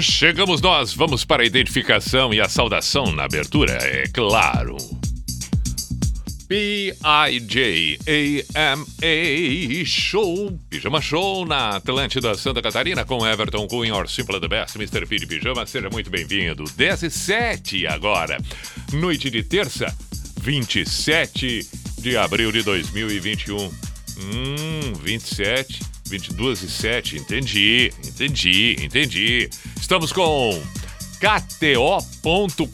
Chegamos 0.00 0.60
nós, 0.60 0.92
vamos 0.92 1.24
para 1.24 1.42
a 1.42 1.46
identificação 1.46 2.34
e 2.34 2.40
a 2.40 2.48
saudação 2.48 3.12
na 3.12 3.24
abertura, 3.24 3.72
é 3.72 4.04
claro. 4.08 4.76
P-I-J-A-M-A 6.46 6.94
Show, 9.86 10.58
Pijama 10.68 11.00
Show 11.00 11.46
na 11.46 11.76
Atlântida 11.76 12.34
Santa 12.34 12.60
Catarina 12.60 13.04
com 13.04 13.26
Everton 13.26 13.66
Cunha, 13.66 13.94
or 13.94 14.06
Simple 14.08 14.38
the 14.38 14.48
Best, 14.48 14.76
Mr. 14.76 15.06
P 15.06 15.16
de 15.16 15.26
Pijama, 15.26 15.64
seja 15.66 15.88
muito 15.90 16.10
bem-vindo. 16.10 16.64
17 16.76 17.86
agora, 17.86 18.36
noite 18.92 19.30
de 19.30 19.42
terça, 19.42 19.86
27 20.42 21.66
de 21.98 22.16
abril 22.18 22.52
de 22.52 22.62
2021. 22.62 23.56
Hum, 23.56 24.92
27, 25.02 25.80
22 26.06 26.62
e 26.62 26.70
7, 26.70 27.16
entendi, 27.16 27.92
entendi, 28.06 28.76
entendi. 28.80 29.50
Estamos 29.80 30.12
com 30.12 30.62
KTO.com. 31.18 32.72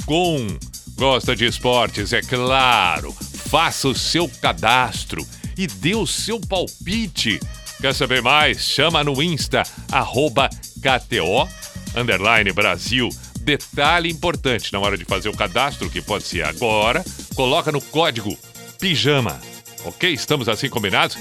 Gosta 0.96 1.34
de 1.34 1.46
esportes, 1.46 2.12
é 2.12 2.20
claro. 2.20 3.12
Faça 3.12 3.88
o 3.88 3.94
seu 3.94 4.28
cadastro 4.28 5.26
e 5.56 5.66
dê 5.66 5.94
o 5.94 6.06
seu 6.06 6.40
palpite. 6.40 7.40
Quer 7.80 7.94
saber 7.94 8.20
mais? 8.20 8.60
Chama 8.62 9.02
no 9.02 9.22
Insta, 9.22 9.62
arroba 9.90 10.50
KTO, 10.80 11.48
underline 11.96 12.52
Brasil. 12.52 13.08
Detalhe 13.40 14.10
importante 14.10 14.72
na 14.72 14.80
hora 14.80 14.98
de 14.98 15.04
fazer 15.04 15.30
o 15.30 15.36
cadastro, 15.36 15.88
que 15.88 16.02
pode 16.02 16.24
ser 16.24 16.44
agora, 16.44 17.02
coloca 17.34 17.72
no 17.72 17.80
código 17.80 18.36
PIJAMA. 18.78 19.40
Ok? 19.84 20.12
Estamos 20.12 20.48
assim 20.48 20.68
combinados? 20.68 21.16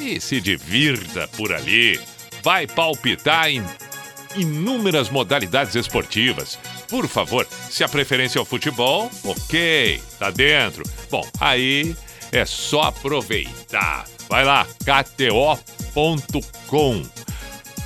E 0.00 0.18
se 0.18 0.40
divirta 0.40 1.28
por 1.36 1.52
ali. 1.52 2.00
Vai 2.42 2.66
palpitar 2.66 3.50
em 3.50 3.62
inúmeras 4.34 5.10
modalidades 5.10 5.74
esportivas. 5.74 6.58
Por 6.88 7.06
favor, 7.06 7.46
se 7.68 7.84
a 7.84 7.88
preferência 7.88 8.38
é 8.38 8.42
o 8.42 8.46
futebol, 8.46 9.10
ok, 9.24 10.00
tá 10.18 10.30
dentro. 10.30 10.82
Bom, 11.10 11.26
aí 11.38 11.94
é 12.32 12.46
só 12.46 12.84
aproveitar. 12.84 14.06
Vai 14.28 14.44
lá, 14.44 14.66
kto.com. 14.84 15.82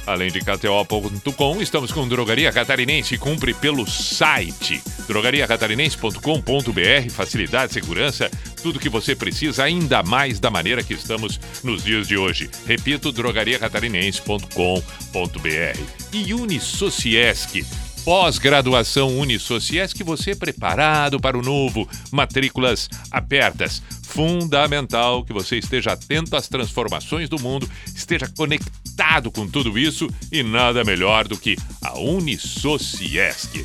Além 0.06 0.30
de 0.30 0.38
KTO.com, 0.40 1.62
estamos 1.62 1.90
com 1.90 2.06
Drogaria 2.06 2.52
Catarinense. 2.52 3.16
Cumpre 3.16 3.54
pelo 3.54 3.86
site 3.86 4.82
drogariacatarinense.com.br. 5.08 7.10
Facilidade, 7.10 7.72
segurança, 7.72 8.30
tudo 8.62 8.78
que 8.78 8.90
você 8.90 9.16
precisa, 9.16 9.64
ainda 9.64 10.02
mais 10.02 10.38
da 10.38 10.50
maneira 10.50 10.82
que 10.82 10.92
estamos 10.92 11.40
nos 11.62 11.82
dias 11.82 12.06
de 12.06 12.18
hoje. 12.18 12.50
Repito, 12.66 13.10
drogariacatarinense.com.br. 13.12 15.80
E 16.12 16.34
Unisociesc. 16.34 17.64
Pós-graduação 18.04 19.18
Unisociesc, 19.18 20.04
você 20.04 20.36
preparado 20.36 21.18
para 21.18 21.38
o 21.38 21.42
novo. 21.42 21.88
Matrículas 22.12 22.90
abertas. 23.10 23.82
Fundamental 24.02 25.24
que 25.24 25.32
você 25.32 25.56
esteja 25.56 25.92
atento 25.92 26.36
às 26.36 26.46
transformações 26.46 27.30
do 27.30 27.40
mundo, 27.40 27.66
esteja 27.94 28.30
conectado 28.36 28.83
com 29.32 29.48
tudo 29.48 29.78
isso 29.78 30.08
e 30.30 30.42
nada 30.42 30.84
melhor 30.84 31.26
do 31.26 31.36
que 31.36 31.56
a 31.82 31.98
Unisociesc. 31.98 33.64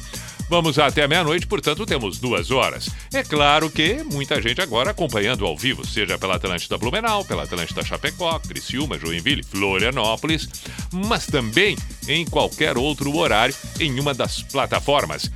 Vamos 0.50 0.80
até 0.80 1.08
meia-noite, 1.08 1.46
portanto, 1.46 1.86
temos 1.86 2.18
duas 2.18 2.50
horas. 2.50 2.90
É 3.14 3.24
claro 3.24 3.70
que 3.70 4.04
muita 4.04 4.42
gente 4.42 4.60
agora 4.60 4.90
acompanhando 4.90 5.46
ao 5.46 5.56
vivo, 5.56 5.86
seja 5.86 6.18
pela 6.18 6.38
Atlântida 6.38 6.76
Blumenau, 6.76 7.24
pela 7.24 7.44
Atlântida 7.44 7.86
Chapecó, 7.86 8.40
Criciúma, 8.40 8.98
Joinville, 8.98 9.44
Florianópolis, 9.44 10.50
mas 10.92 11.28
também 11.28 11.78
em 12.08 12.26
qualquer 12.26 12.80
outro 12.80 13.16
horário 13.16 13.54
em 13.80 14.00
uma 14.00 14.14
das 14.14 14.42
plataformas. 14.42 15.32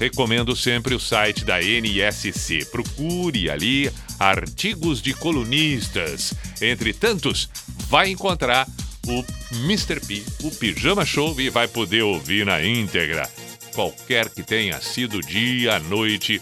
Recomendo 0.00 0.56
sempre 0.56 0.94
o 0.94 1.00
site 1.00 1.44
da 1.44 1.60
NSC. 1.60 2.64
Procure 2.64 3.50
ali 3.50 3.90
artigos 4.18 5.02
de 5.02 5.12
colunistas. 5.12 6.32
Entre 6.60 6.94
tantos, 6.94 7.50
vai 7.88 8.10
encontrar 8.10 8.66
o 9.06 9.24
Mr. 9.64 10.00
P, 10.00 10.22
o 10.42 10.50
Pijama 10.50 11.04
Show 11.04 11.38
e 11.40 11.50
vai 11.50 11.68
poder 11.68 12.02
ouvir 12.02 12.46
na 12.46 12.62
íntegra 12.64 13.28
qualquer 13.74 14.28
que 14.28 14.42
tenha 14.42 14.80
sido 14.80 15.20
dia, 15.20 15.78
noite, 15.80 16.40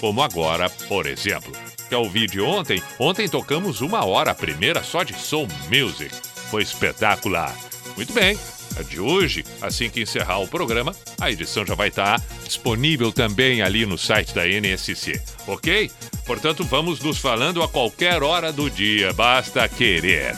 como 0.00 0.22
agora, 0.22 0.68
por 0.88 1.06
exemplo. 1.06 1.52
Quer 1.88 1.96
ouvir 1.96 2.28
de 2.28 2.40
ontem? 2.40 2.82
Ontem 2.98 3.28
tocamos 3.28 3.80
uma 3.80 4.04
hora, 4.04 4.30
a 4.30 4.34
primeira 4.34 4.82
só 4.82 5.02
de 5.02 5.14
Soul 5.14 5.48
Music. 5.68 6.14
Foi 6.50 6.62
espetacular. 6.62 7.56
Muito 7.96 8.12
bem, 8.12 8.38
a 8.78 8.82
de 8.82 9.00
hoje, 9.00 9.44
assim 9.62 9.88
que 9.88 10.02
encerrar 10.02 10.40
o 10.40 10.48
programa, 10.48 10.94
a 11.20 11.30
edição 11.30 11.64
já 11.64 11.74
vai 11.74 11.88
estar 11.88 12.20
disponível 12.44 13.12
também 13.12 13.62
ali 13.62 13.86
no 13.86 13.96
site 13.96 14.34
da 14.34 14.46
NSC, 14.46 15.20
ok? 15.46 15.90
Portanto, 16.26 16.64
vamos 16.64 17.00
nos 17.00 17.18
falando 17.18 17.62
a 17.62 17.68
qualquer 17.68 18.22
hora 18.22 18.52
do 18.52 18.68
dia, 18.68 19.12
basta 19.12 19.68
querer 19.68 20.36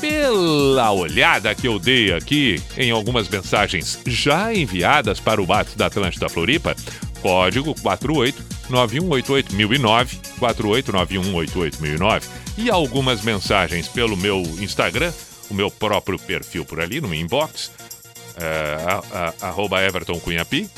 pela 0.00 0.90
olhada 0.92 1.54
que 1.54 1.66
eu 1.66 1.78
dei 1.78 2.12
aqui 2.12 2.62
em 2.76 2.90
algumas 2.90 3.26
mensagens 3.28 4.00
já 4.06 4.52
enviadas 4.54 5.20
para 5.20 5.40
o 5.40 5.46
Bate 5.46 5.74
da 5.76 5.86
Atlântida 5.86 6.28
Floripa, 6.28 6.76
código 7.20 7.74
489188009, 7.76 10.18
489188009 10.38 12.22
e 12.58 12.68
algumas 12.70 13.22
mensagens 13.22 13.88
pelo 13.88 14.16
meu 14.16 14.42
Instagram, 14.60 15.12
o 15.50 15.54
meu 15.54 15.70
próprio 15.70 16.18
perfil 16.18 16.64
por 16.64 16.80
ali 16.80 17.00
no 17.00 17.14
inbox, 17.14 17.70
a, 19.12 19.32
arroba 19.46 19.82
Everton 19.82 20.18
Cunhapi. 20.20 20.68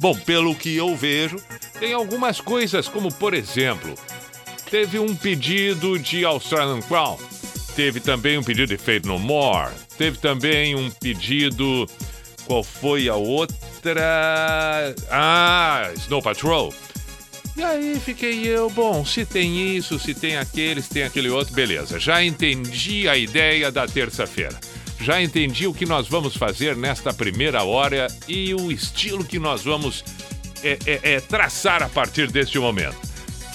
Bom, 0.00 0.16
pelo 0.16 0.54
que 0.54 0.74
eu 0.76 0.96
vejo, 0.96 1.36
tem 1.78 1.92
algumas 1.92 2.40
coisas, 2.40 2.88
como 2.88 3.12
por 3.12 3.34
exemplo, 3.34 3.94
teve 4.70 4.98
um 4.98 5.14
pedido 5.14 5.98
de 5.98 6.24
Australian 6.24 6.80
Crown 6.80 7.18
Teve 7.74 8.00
também 8.00 8.36
um 8.36 8.42
pedido 8.42 8.68
de 8.68 8.76
Fade 8.76 9.06
No 9.06 9.18
More. 9.18 9.72
Teve 9.96 10.18
também 10.18 10.74
um 10.74 10.90
pedido. 10.90 11.88
Qual 12.46 12.62
foi 12.62 13.08
a 13.08 13.14
outra? 13.14 14.94
Ah, 15.10 15.90
Snow 15.96 16.20
Patrol. 16.20 16.72
E 17.56 17.62
aí 17.62 18.00
fiquei 18.00 18.46
eu, 18.46 18.70
bom, 18.70 19.04
se 19.04 19.26
tem 19.26 19.76
isso, 19.76 19.98
se 19.98 20.14
tem 20.14 20.36
aquele, 20.36 20.80
se 20.80 20.88
tem 20.88 21.02
aquele 21.02 21.28
outro, 21.28 21.54
beleza. 21.54 21.98
Já 21.98 22.24
entendi 22.24 23.06
a 23.08 23.16
ideia 23.16 23.70
da 23.70 23.86
terça-feira. 23.86 24.58
Já 25.00 25.20
entendi 25.20 25.66
o 25.66 25.74
que 25.74 25.84
nós 25.84 26.08
vamos 26.08 26.36
fazer 26.36 26.76
nesta 26.76 27.12
primeira 27.12 27.62
hora 27.62 28.06
e 28.26 28.54
o 28.54 28.70
estilo 28.70 29.24
que 29.24 29.38
nós 29.38 29.62
vamos 29.62 30.04
é, 30.62 30.78
é, 30.86 31.14
é 31.14 31.20
traçar 31.20 31.82
a 31.82 31.88
partir 31.88 32.30
deste 32.30 32.58
momento. 32.58 32.96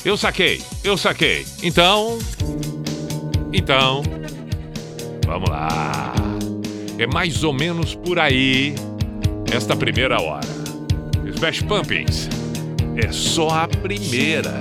Eu 0.05 0.15
saquei, 0.15 0.61
eu 0.83 0.95
saquei. 0.97 1.45
Então, 1.63 2.19
então, 3.53 4.03
vamos 5.25 5.49
lá. 5.49 6.13
É 6.97 7.05
mais 7.05 7.43
ou 7.43 7.53
menos 7.53 7.95
por 7.95 8.19
aí 8.19 8.73
esta 9.51 9.75
primeira 9.75 10.21
hora. 10.21 10.47
Smash 11.35 11.61
Pumpkins 11.61 12.29
é 12.95 13.11
só 13.11 13.49
a 13.49 13.67
primeira. 13.67 14.59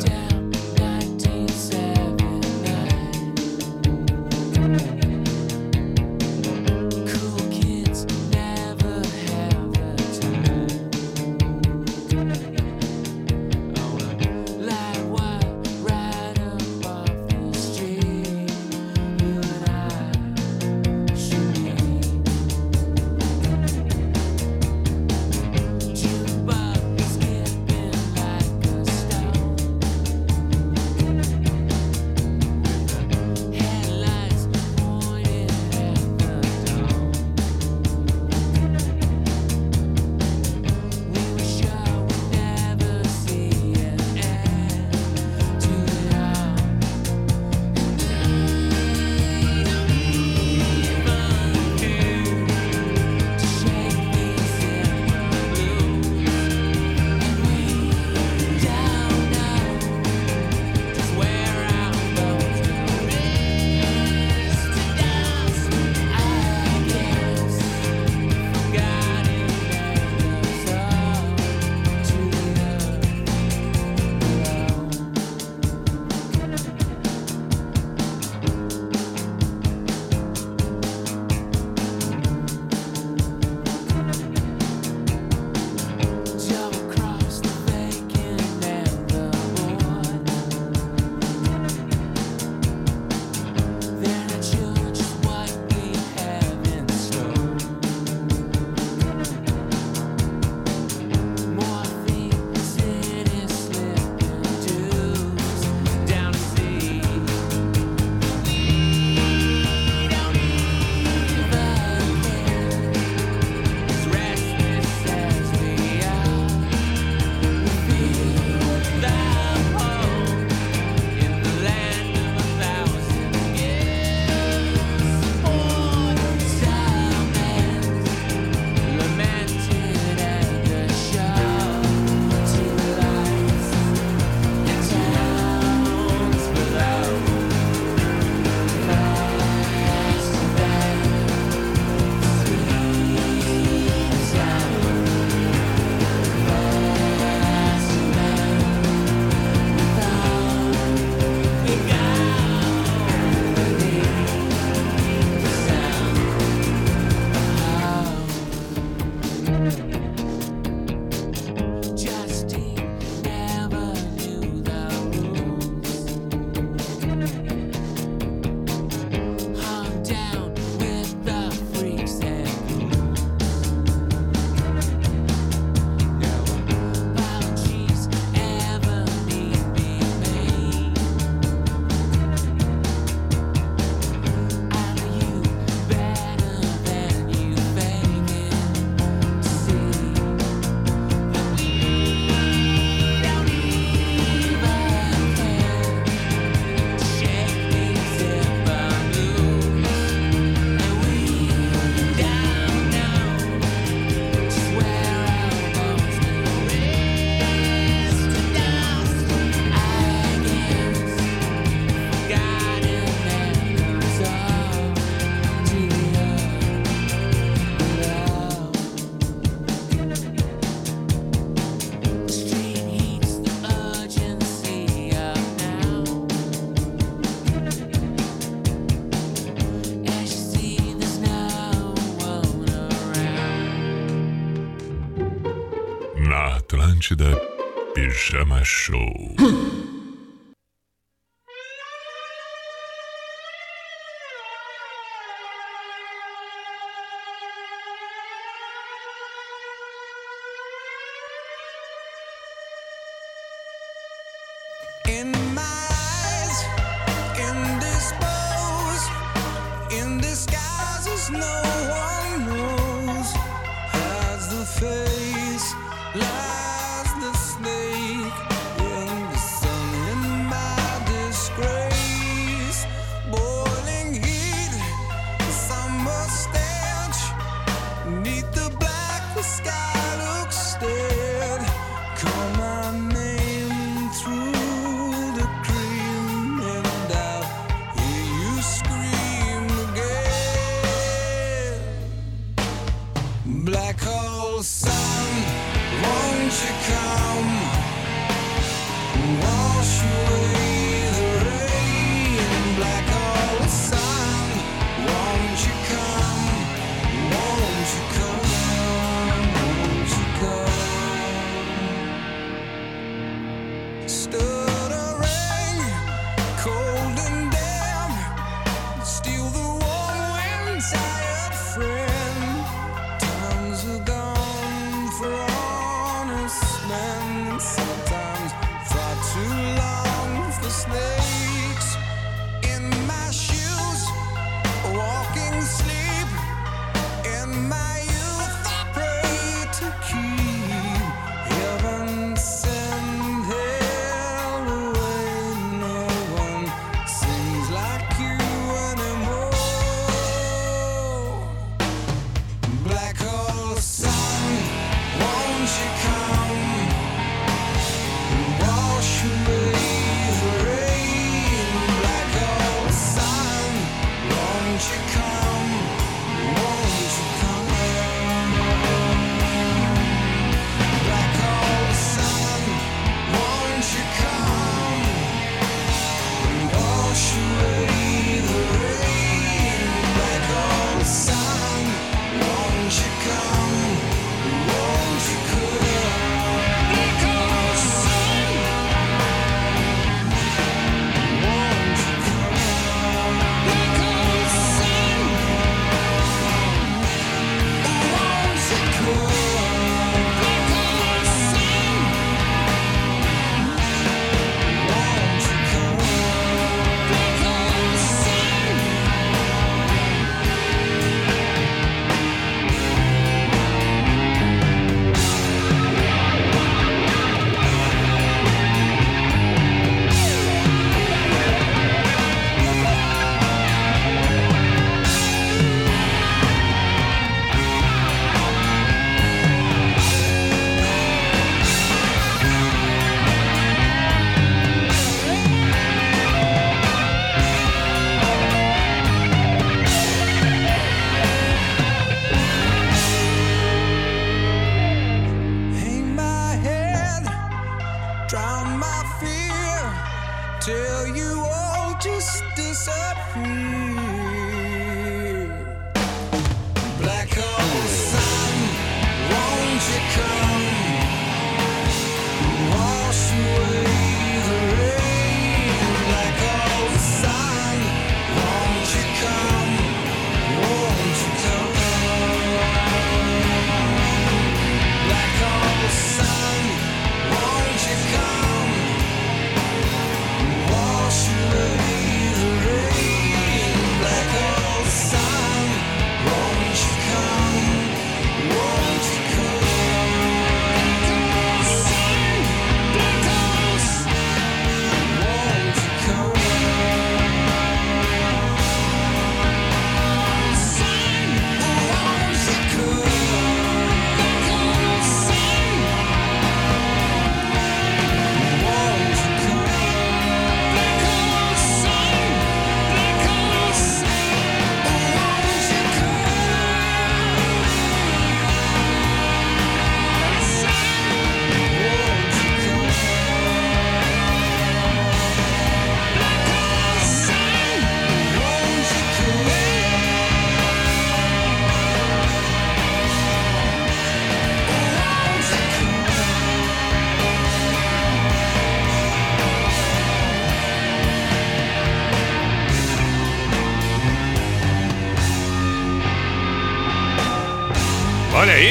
Pijama 238.26 238.64
Show. 238.64 239.36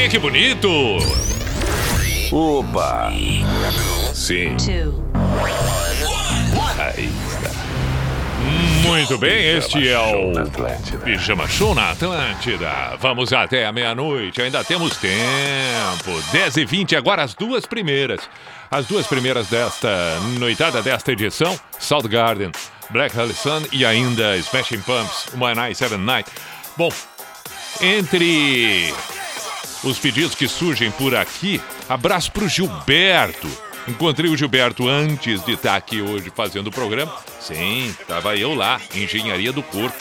aí 0.06 0.10
que 0.10 0.20
bonito! 0.20 0.70
Opa! 2.32 3.12
Sim. 4.14 4.56
Aí 6.78 7.10
está. 7.28 7.50
Muito 8.88 9.18
bem, 9.18 9.58
este 9.58 9.90
é 9.90 9.98
o 9.98 10.32
Pijama 11.04 11.48
Show 11.48 11.74
na 11.74 11.92
Atlântida. 11.92 12.96
Vamos 13.00 13.34
até 13.34 13.66
a 13.66 13.72
meia-noite, 13.72 14.44
ainda 14.44 14.64
temos 14.64 14.96
tempo. 14.98 16.22
10 16.32 16.58
e 16.58 16.66
20 16.66 16.96
agora 16.96 17.24
as 17.24 17.34
duas 17.34 17.66
primeiras. 17.66 18.22
As 18.70 18.86
duas 18.86 19.08
primeiras 19.08 19.48
desta 19.48 20.20
noitada, 20.40 20.84
desta 20.84 21.12
edição: 21.14 21.60
South 21.80 22.08
Garden, 22.08 22.52
Black 22.92 23.18
Hole 23.18 23.34
Sun 23.34 23.64
e 23.72 23.84
ainda 23.84 24.38
Smashing 24.38 24.82
Pumps, 24.82 25.30
One 25.40 25.56
Night, 25.56 25.76
Seven 25.76 26.00
Night. 26.00 26.30
Bom, 26.78 26.92
entre 27.82 28.94
os 29.86 30.00
pedidos 30.00 30.36
que 30.36 30.48
surgem 30.48 30.92
por 30.92 31.16
aqui, 31.16 31.62
abraço 31.88 32.32
pro 32.32 32.50
Gilberto. 32.50 33.48
Encontrei 33.88 34.32
o 34.32 34.36
Gilberto 34.36 34.90
antes 34.90 35.46
de 35.46 35.54
estar 35.54 35.76
aqui 35.76 36.02
hoje 36.02 36.32
fazendo 36.36 36.68
o 36.68 36.72
programa. 36.72 37.16
Sim, 37.40 37.96
estava 38.00 38.36
eu 38.36 38.56
lá, 38.56 38.82
engenharia 38.96 39.52
do 39.52 39.62
corpo, 39.62 39.96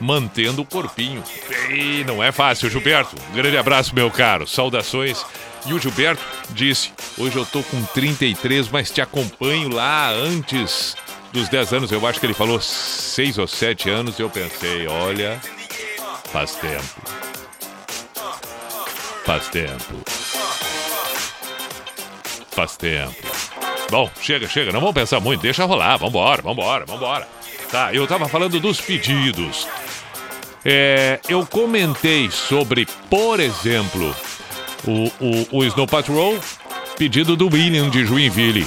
mantendo 0.00 0.62
o 0.62 0.64
corpinho. 0.64 1.22
E 1.68 2.02
não 2.04 2.22
é 2.22 2.32
fácil, 2.32 2.70
Gilberto. 2.70 3.14
Um 3.30 3.34
grande 3.34 3.58
abraço, 3.58 3.94
meu 3.94 4.10
caro. 4.10 4.46
Saudações. 4.46 5.24
E 5.66 5.74
o 5.74 5.78
Gilberto 5.78 6.22
disse: 6.50 6.90
Hoje 7.18 7.36
eu 7.36 7.44
tô 7.44 7.62
com 7.62 7.82
33, 7.84 8.68
mas 8.70 8.90
te 8.90 9.02
acompanho 9.02 9.68
lá 9.68 10.08
antes 10.08 10.96
dos 11.30 11.50
10 11.50 11.74
anos. 11.74 11.92
Eu 11.92 12.06
acho 12.06 12.18
que 12.18 12.24
ele 12.24 12.32
falou 12.32 12.58
6 12.58 13.36
ou 13.36 13.46
7 13.46 13.90
anos. 13.90 14.18
Eu 14.18 14.30
pensei: 14.30 14.86
Olha, 14.86 15.38
faz 16.32 16.54
tempo. 16.54 17.19
Faz 19.30 19.46
tempo. 19.46 19.94
Faz 22.50 22.76
tempo. 22.76 23.14
Bom, 23.88 24.10
chega, 24.20 24.48
chega, 24.48 24.72
não 24.72 24.80
vamos 24.80 24.92
pensar 24.92 25.20
muito, 25.20 25.40
deixa 25.40 25.64
rolar, 25.66 25.98
vambora, 25.98 26.42
vambora, 26.42 26.84
vambora. 26.84 27.28
Tá, 27.70 27.94
eu 27.94 28.08
tava 28.08 28.28
falando 28.28 28.58
dos 28.58 28.80
pedidos. 28.80 29.68
É, 30.64 31.20
eu 31.28 31.46
comentei 31.46 32.28
sobre, 32.28 32.86
por 33.08 33.38
exemplo, 33.38 34.12
o, 34.84 35.04
o, 35.24 35.58
o 35.58 35.64
Snow 35.64 35.86
Patrol, 35.86 36.36
pedido 36.98 37.36
do 37.36 37.46
William 37.46 37.88
de 37.88 38.04
Joinville. 38.04 38.66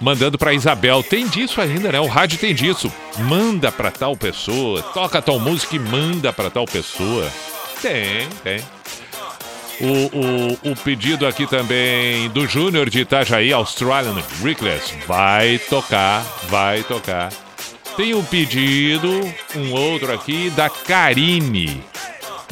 Mandando 0.00 0.38
pra 0.38 0.54
Isabel. 0.54 1.02
Tem 1.02 1.26
disso 1.26 1.60
ainda, 1.60 1.90
né? 1.90 1.98
O 1.98 2.06
rádio 2.06 2.38
tem 2.38 2.54
disso. 2.54 2.92
Manda 3.18 3.72
pra 3.72 3.90
tal 3.90 4.16
pessoa, 4.16 4.84
toca 4.94 5.20
tal 5.20 5.40
música 5.40 5.74
e 5.74 5.80
manda 5.80 6.32
pra 6.32 6.48
tal 6.48 6.64
pessoa. 6.64 7.28
Tem, 7.82 8.28
tem. 8.44 8.73
O, 9.80 10.68
o, 10.68 10.72
o 10.72 10.76
pedido 10.76 11.26
aqui 11.26 11.46
também 11.46 12.28
do 12.30 12.46
Júnior 12.46 12.88
de 12.88 13.00
Itajaí, 13.00 13.52
Australian 13.52 14.14
Reckless. 14.42 14.94
Vai 15.06 15.58
tocar, 15.58 16.22
vai 16.48 16.82
tocar. 16.84 17.32
Tem 17.96 18.14
um 18.14 18.24
pedido, 18.24 19.08
um 19.56 19.72
outro 19.72 20.12
aqui, 20.12 20.50
da 20.50 20.68
Karine, 20.68 21.80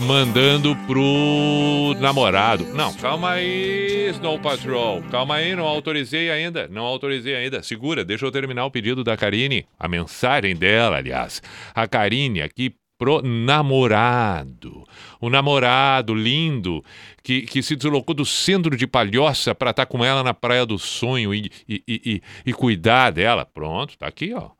mandando 0.01 0.77
pro 0.87 1.95
namorado. 2.01 2.65
Não, 2.75 2.93
calma 2.95 3.33
aí, 3.33 4.11
Snow 4.11 4.39
Patrol. 4.39 5.03
Calma 5.11 5.37
aí, 5.37 5.55
não 5.55 5.65
autorizei 5.65 6.31
ainda. 6.31 6.69
Não 6.69 6.83
autorizei 6.83 7.35
ainda. 7.35 7.63
Segura, 7.63 8.05
deixa 8.05 8.25
eu 8.25 8.31
terminar 8.31 8.65
o 8.65 8.71
pedido 8.71 9.03
da 9.03 9.17
Karine. 9.17 9.67
A 9.79 9.89
mensagem 9.89 10.55
dela, 10.55 10.97
aliás. 10.99 11.43
A 11.75 11.89
Karine 11.89 12.43
aqui 12.43 12.75
pro 13.03 13.21
namorado. 13.21 14.87
O 15.21 15.29
namorado 15.29 16.15
lindo 16.15 16.85
que, 17.21 17.43
que 17.43 17.61
se 17.61 17.75
deslocou 17.75 18.15
do 18.15 18.25
centro 18.25 18.77
de 18.77 18.87
Palhoça 18.87 19.53
para 19.57 19.71
estar 19.71 19.87
tá 19.87 19.91
com 19.91 20.05
ela 20.05 20.23
na 20.23 20.33
Praia 20.33 20.65
do 20.65 20.79
Sonho 20.79 21.35
e, 21.35 21.51
e, 21.69 21.83
e, 21.89 22.23
e, 22.47 22.53
cuidar 22.53 23.11
dela. 23.11 23.45
Pronto, 23.45 23.99
tá 23.99 24.07
aqui, 24.07 24.33
ó. 24.33 24.51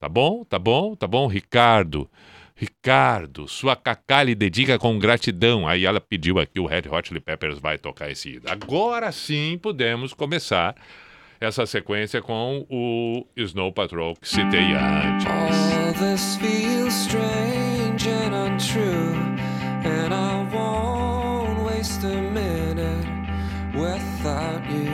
Tá 0.00 0.08
bom, 0.08 0.42
tá 0.42 0.58
bom, 0.58 0.96
tá 0.96 1.06
bom, 1.06 1.28
Ricardo. 1.28 2.10
Ricardo, 2.56 3.46
sua 3.46 3.76
cacá 3.76 4.24
lhe 4.24 4.34
dedica 4.34 4.76
com 4.76 4.98
gratidão. 4.98 5.68
Aí 5.68 5.86
ela 5.86 6.00
pediu 6.00 6.40
aqui, 6.40 6.58
o 6.58 6.66
Red 6.66 6.88
Hot 6.90 7.06
Chili 7.06 7.20
Peppers 7.20 7.60
vai 7.60 7.78
tocar 7.78 8.10
esse. 8.10 8.40
Agora 8.46 9.12
sim 9.12 9.56
podemos 9.56 10.12
começar 10.12 10.74
essa 11.40 11.64
sequência 11.64 12.20
com 12.20 12.66
o 12.68 13.24
Snow 13.36 13.72
Patrol 13.72 14.16
que 14.16 14.28
citei 14.28 14.72
antes. 14.72 15.63
This 16.04 16.36
feels 16.36 16.94
strange 16.94 18.06
and 18.06 18.34
untrue, 18.34 19.14
and 19.94 20.12
I 20.12 20.42
won't 20.54 21.64
waste 21.64 22.04
a 22.04 22.20
minute 22.20 23.08
without 23.74 24.62
you. 24.70 24.92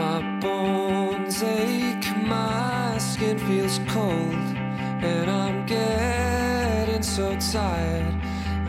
My 0.00 0.18
bones 0.40 1.42
ache, 1.42 2.08
my 2.24 2.96
skin 2.98 3.38
feels 3.38 3.78
cold, 3.86 4.46
and 5.12 5.30
I'm 5.30 5.66
getting 5.66 7.02
so 7.02 7.36
tired 7.38 8.14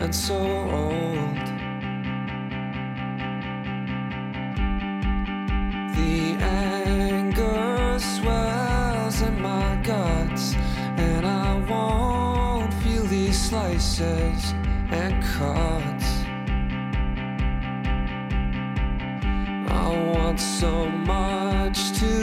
and 0.02 0.14
so 0.14 0.36
old. 0.36 1.57
The 5.98 6.36
anger 6.40 7.98
swells 7.98 9.20
in 9.20 9.42
my 9.42 9.74
guts, 9.82 10.54
and 10.96 11.26
I 11.26 11.58
won't 11.68 12.72
feel 12.82 13.02
these 13.02 13.36
slices 13.48 14.54
and 14.90 15.20
cuts. 15.34 16.08
I 19.84 19.88
want 20.14 20.38
so 20.38 20.88
much 20.88 21.78
to 21.98 22.14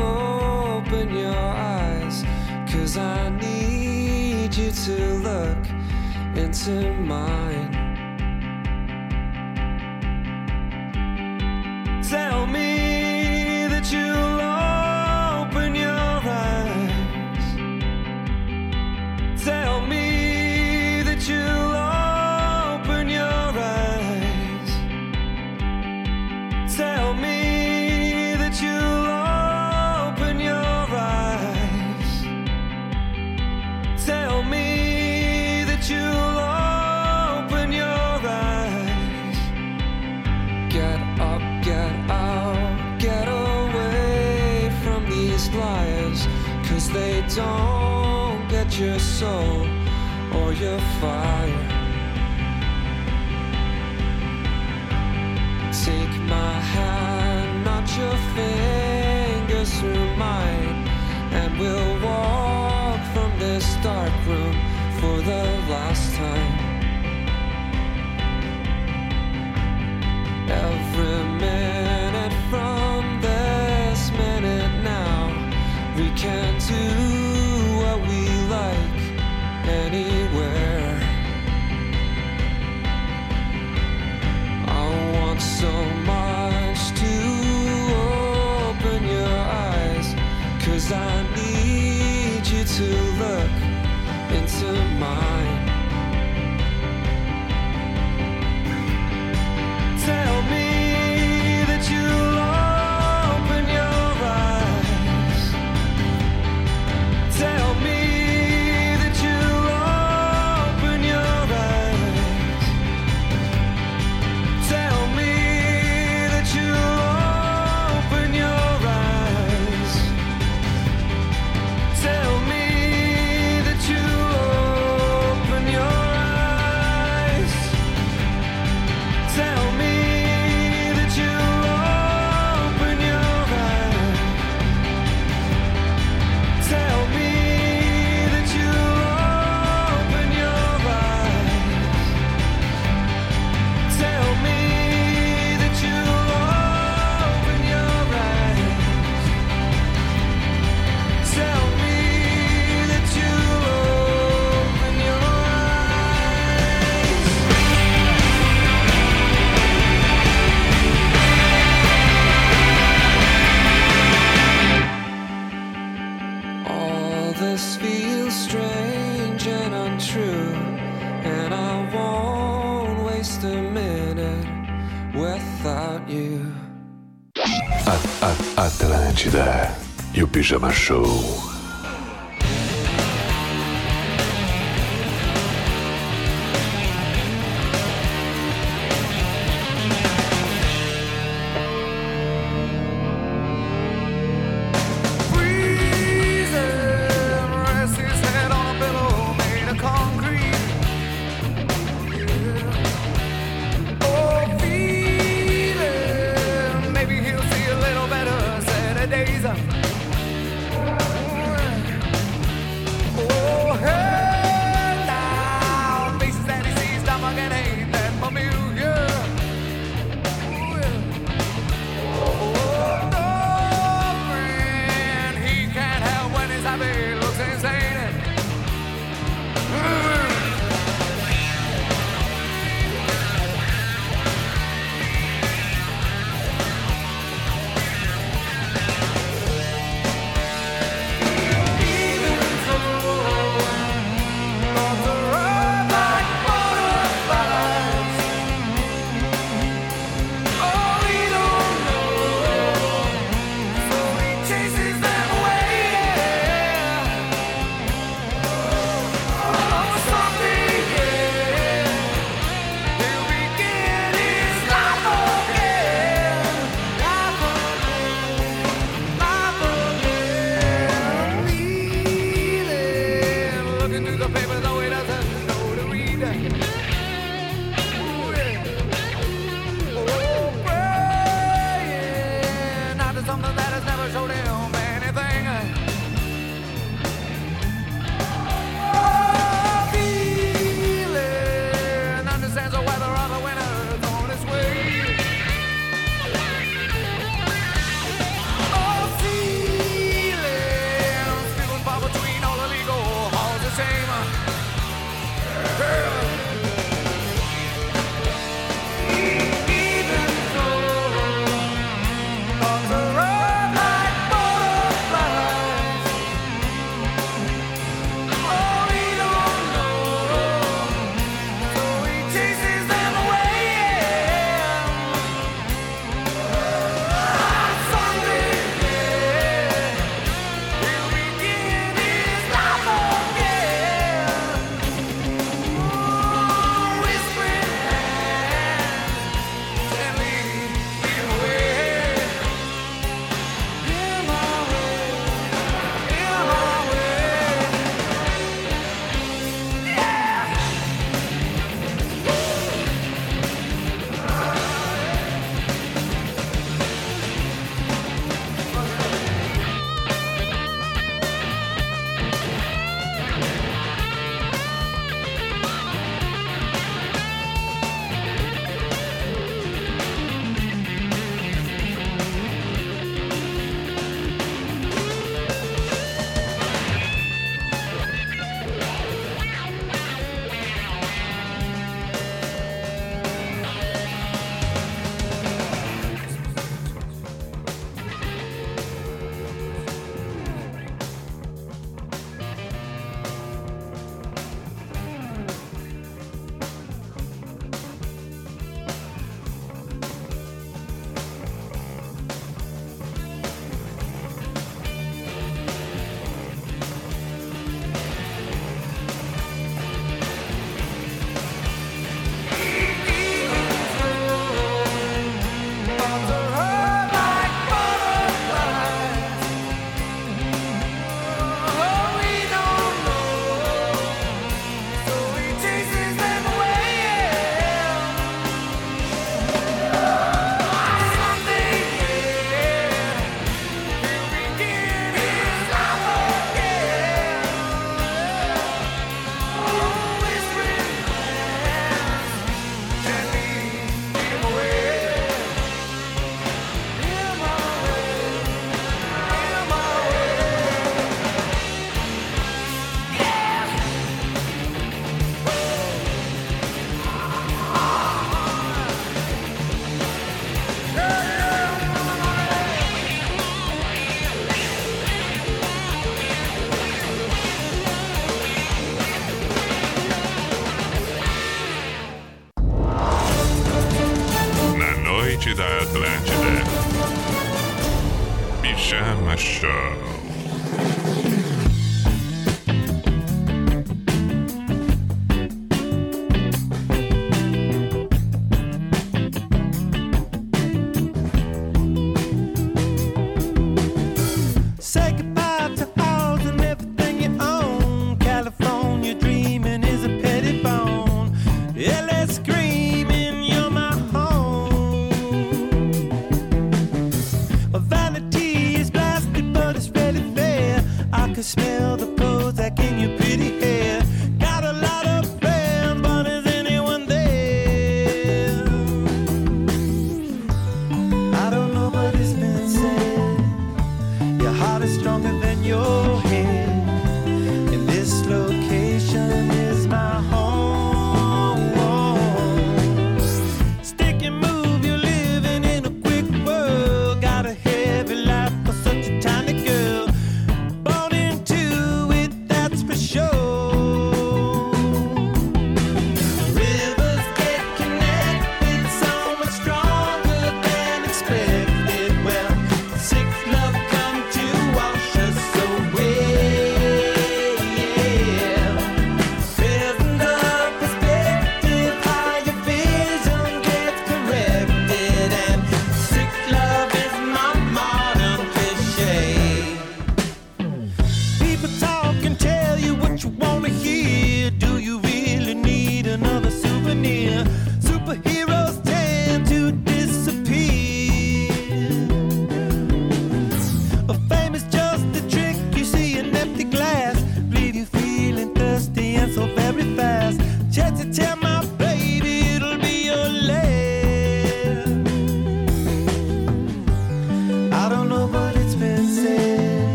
open 0.00 1.14
your 1.14 1.46
eyes, 1.76 2.24
cause 2.72 2.96
I 2.96 3.28
need 3.28 4.54
you 4.54 4.70
to 4.70 4.96
look 5.28 5.62
into 6.34 6.90
mine. 6.94 7.83
Tell 12.08 12.46
me 12.46 13.03
don't 47.34 48.48
get 48.48 48.78
your 48.78 48.98
soul 48.98 49.66
or 50.34 50.52
your 50.52 50.78
fire. 51.00 51.68
Take 55.84 56.14
my 56.28 56.52
hand, 56.74 57.64
not 57.64 57.84
your 57.98 58.16
fingers 58.36 59.70
through 59.80 60.16
mine, 60.16 60.86
and 61.32 61.58
we'll 61.58 62.00
walk 62.00 63.00
from 63.12 63.36
this 63.40 63.66
dark 63.82 64.12
room 64.26 64.56
for 65.00 65.16
the 65.30 65.44
last 65.68 66.14
time. 66.14 66.54
Every 70.48 71.24
minute 71.40 71.73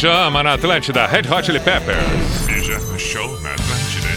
chama 0.00 0.42
na 0.42 0.54
Atlântida, 0.54 1.06
Red 1.06 1.28
Hot 1.30 1.44
Chili 1.44 1.60
Peppers. 1.60 2.00
Show 2.98 3.38
na 3.42 3.52
Atlântida. 3.52 4.08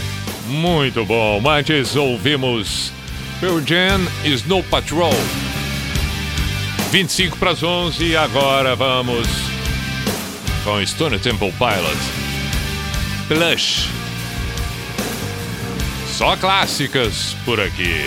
Muito 0.46 1.04
bom, 1.04 1.42
antes 1.46 1.94
ouvimos 1.94 2.90
Pearl 3.38 3.60
Jam 3.60 4.00
Snow 4.24 4.62
Patrol. 4.62 5.12
25 6.90 7.36
para 7.36 7.50
as 7.50 7.62
11, 7.62 8.16
agora 8.16 8.74
vamos 8.74 9.28
com 10.64 10.86
Stone 10.86 11.18
Temple 11.18 11.52
Pilots. 11.52 12.08
Plush. 13.28 13.90
Só 16.08 16.34
clássicas 16.38 17.36
por 17.44 17.60
aqui. 17.60 18.06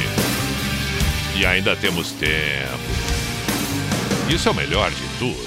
E 1.35 1.45
ainda 1.45 1.75
temos 1.75 2.11
tempo. 2.13 2.79
Isso 4.27 4.47
é 4.47 4.51
o 4.51 4.55
melhor 4.55 4.89
de 4.89 5.07
tudo. 5.19 5.46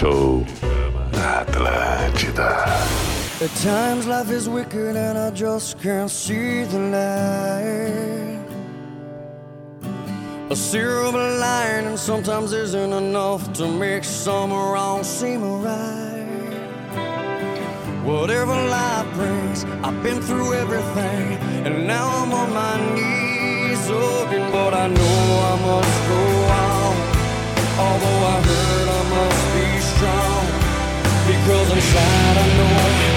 Show 0.00 0.46
Atlântida. 1.12 2.52
At 3.44 3.54
times 3.56 4.06
life 4.06 4.30
is 4.30 4.48
wicked 4.48 4.96
and 4.96 5.18
I 5.18 5.30
just 5.30 5.78
can't 5.78 6.10
see 6.10 6.64
the 6.64 6.78
light. 6.96 8.40
A 10.48 10.56
silver 10.56 11.38
lining 11.38 11.98
sometimes 11.98 12.54
isn't 12.54 12.94
enough 12.94 13.52
to 13.58 13.68
make 13.68 14.04
some 14.04 14.50
wrong 14.50 15.04
seem 15.04 15.42
right. 15.62 16.54
Whatever 18.02 18.54
life 18.54 19.08
brings, 19.12 19.64
I've 19.84 20.02
been 20.02 20.22
through 20.22 20.54
everything, 20.54 21.26
and 21.66 21.86
now 21.86 22.08
I'm 22.08 22.32
on 22.32 22.50
my 22.54 22.74
knees 22.94 23.86
looking, 23.90 24.50
but 24.50 24.72
I 24.72 24.86
know 24.86 25.20
I 25.50 25.54
must 25.68 25.96
go 26.08 26.22
on. 26.64 26.96
Although 27.84 28.20
I 28.32 28.40
hurt, 28.48 28.88
I 28.88 29.02
must 29.10 29.49
girls 31.50 31.72
inside, 31.72 32.36
I 32.36 32.46
know. 32.56 33.09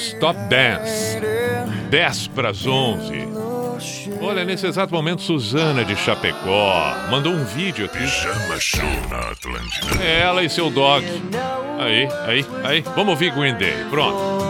News 0.00 0.16
Top 0.18 0.38
10. 0.48 1.20
10 1.90 2.28
para 2.28 2.50
as 2.50 2.66
11. 2.66 3.28
Olha, 4.22 4.44
nesse 4.44 4.66
exato 4.66 4.94
momento, 4.94 5.20
Suzana 5.20 5.84
de 5.84 5.94
Chapecó 5.94 6.94
mandou 7.10 7.32
um 7.32 7.44
vídeo 7.44 7.84
aqui. 7.84 7.98
Pijama 7.98 8.58
show 8.58 9.08
na 9.10 9.30
Atlântida. 9.30 10.02
Ela 10.02 10.42
e 10.42 10.48
seu 10.48 10.70
dog. 10.70 11.04
Aí, 11.78 12.08
aí, 12.26 12.46
aí. 12.64 12.80
Vamos 12.94 13.10
ouvir 13.10 13.32
Green 13.32 13.54
Day. 13.56 13.74
Pronto. 13.90 14.49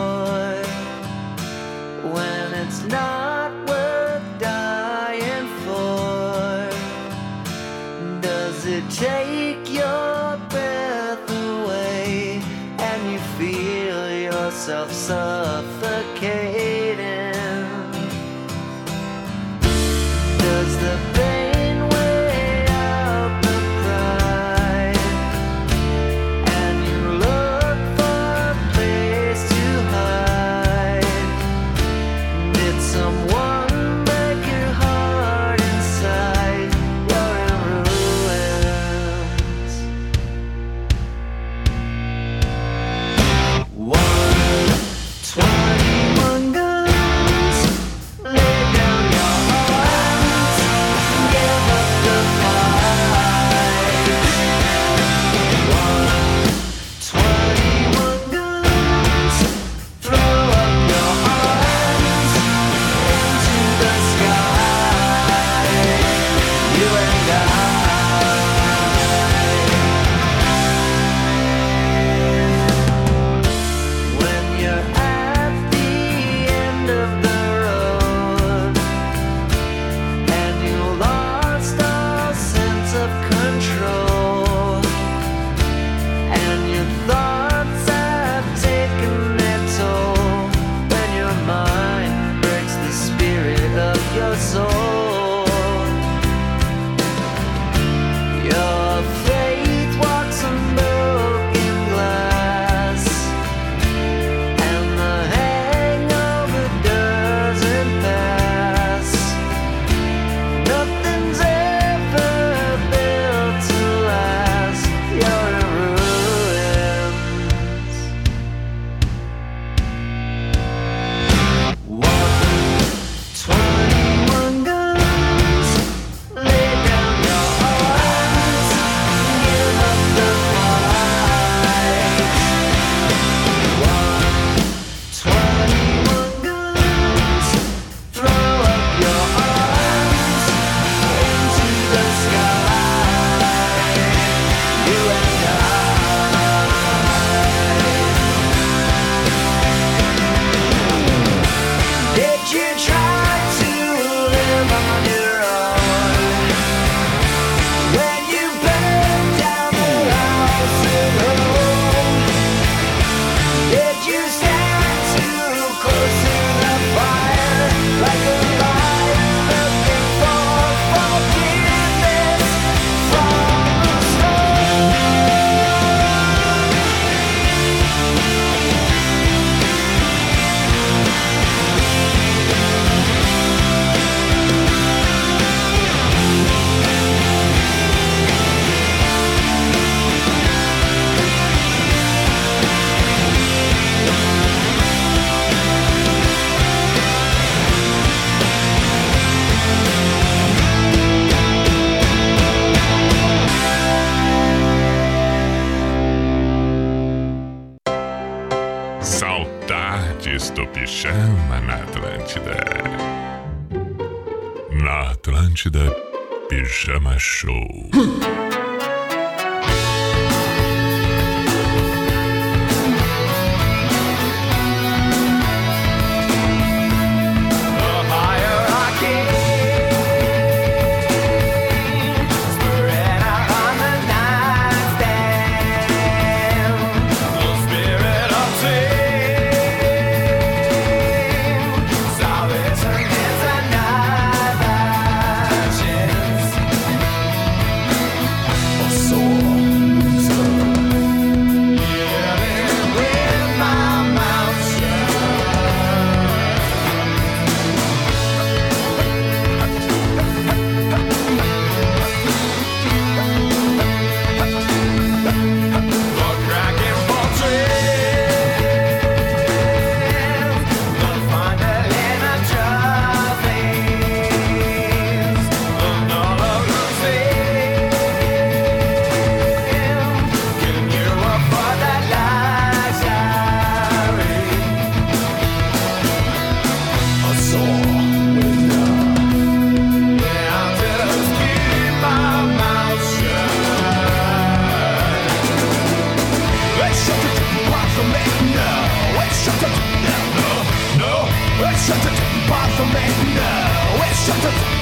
You 304.31 304.80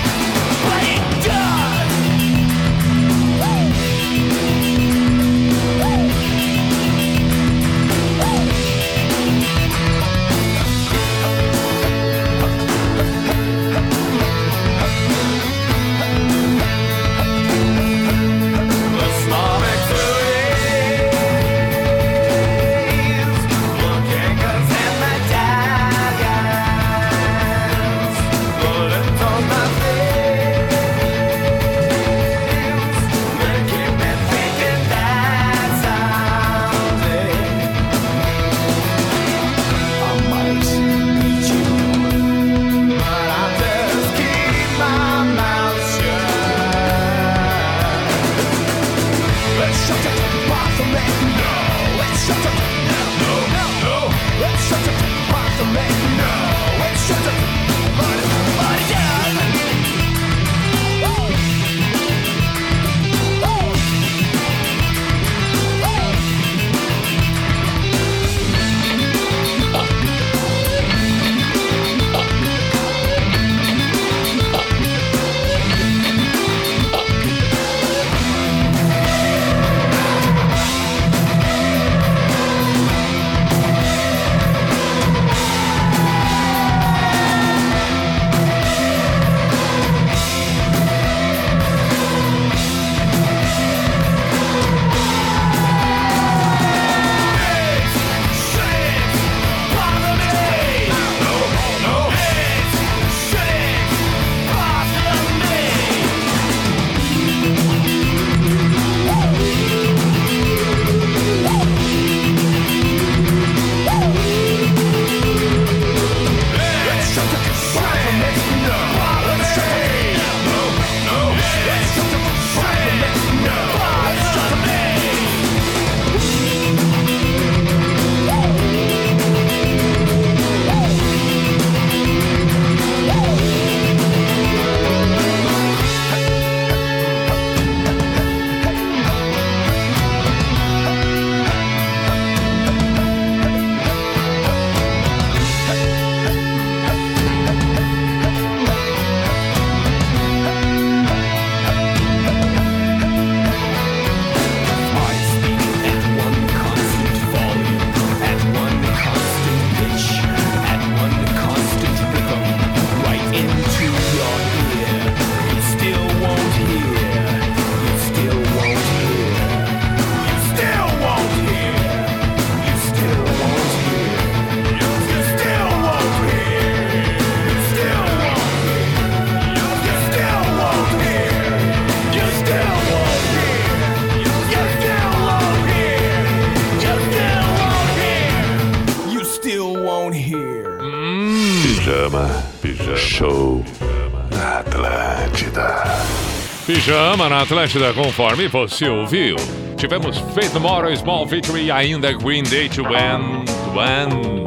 Na 197.29 197.43
Atlântida, 197.43 197.93
conforme 197.93 198.49
você 198.49 198.89
ouviu. 198.89 199.37
Tivemos 199.77 200.17
Faith 200.35 200.55
More, 200.55 200.97
Small 200.97 201.27
Victory 201.27 201.67
e 201.67 201.71
ainda 201.71 202.11
Green 202.11 202.43
Day 202.43 202.71
to 202.71 202.83
When, 202.83 203.45
When, 203.75 204.47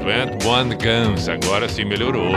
21 0.00 0.76
Guns, 0.78 1.28
agora 1.28 1.68
sim 1.68 1.84
melhorou. 1.84 2.32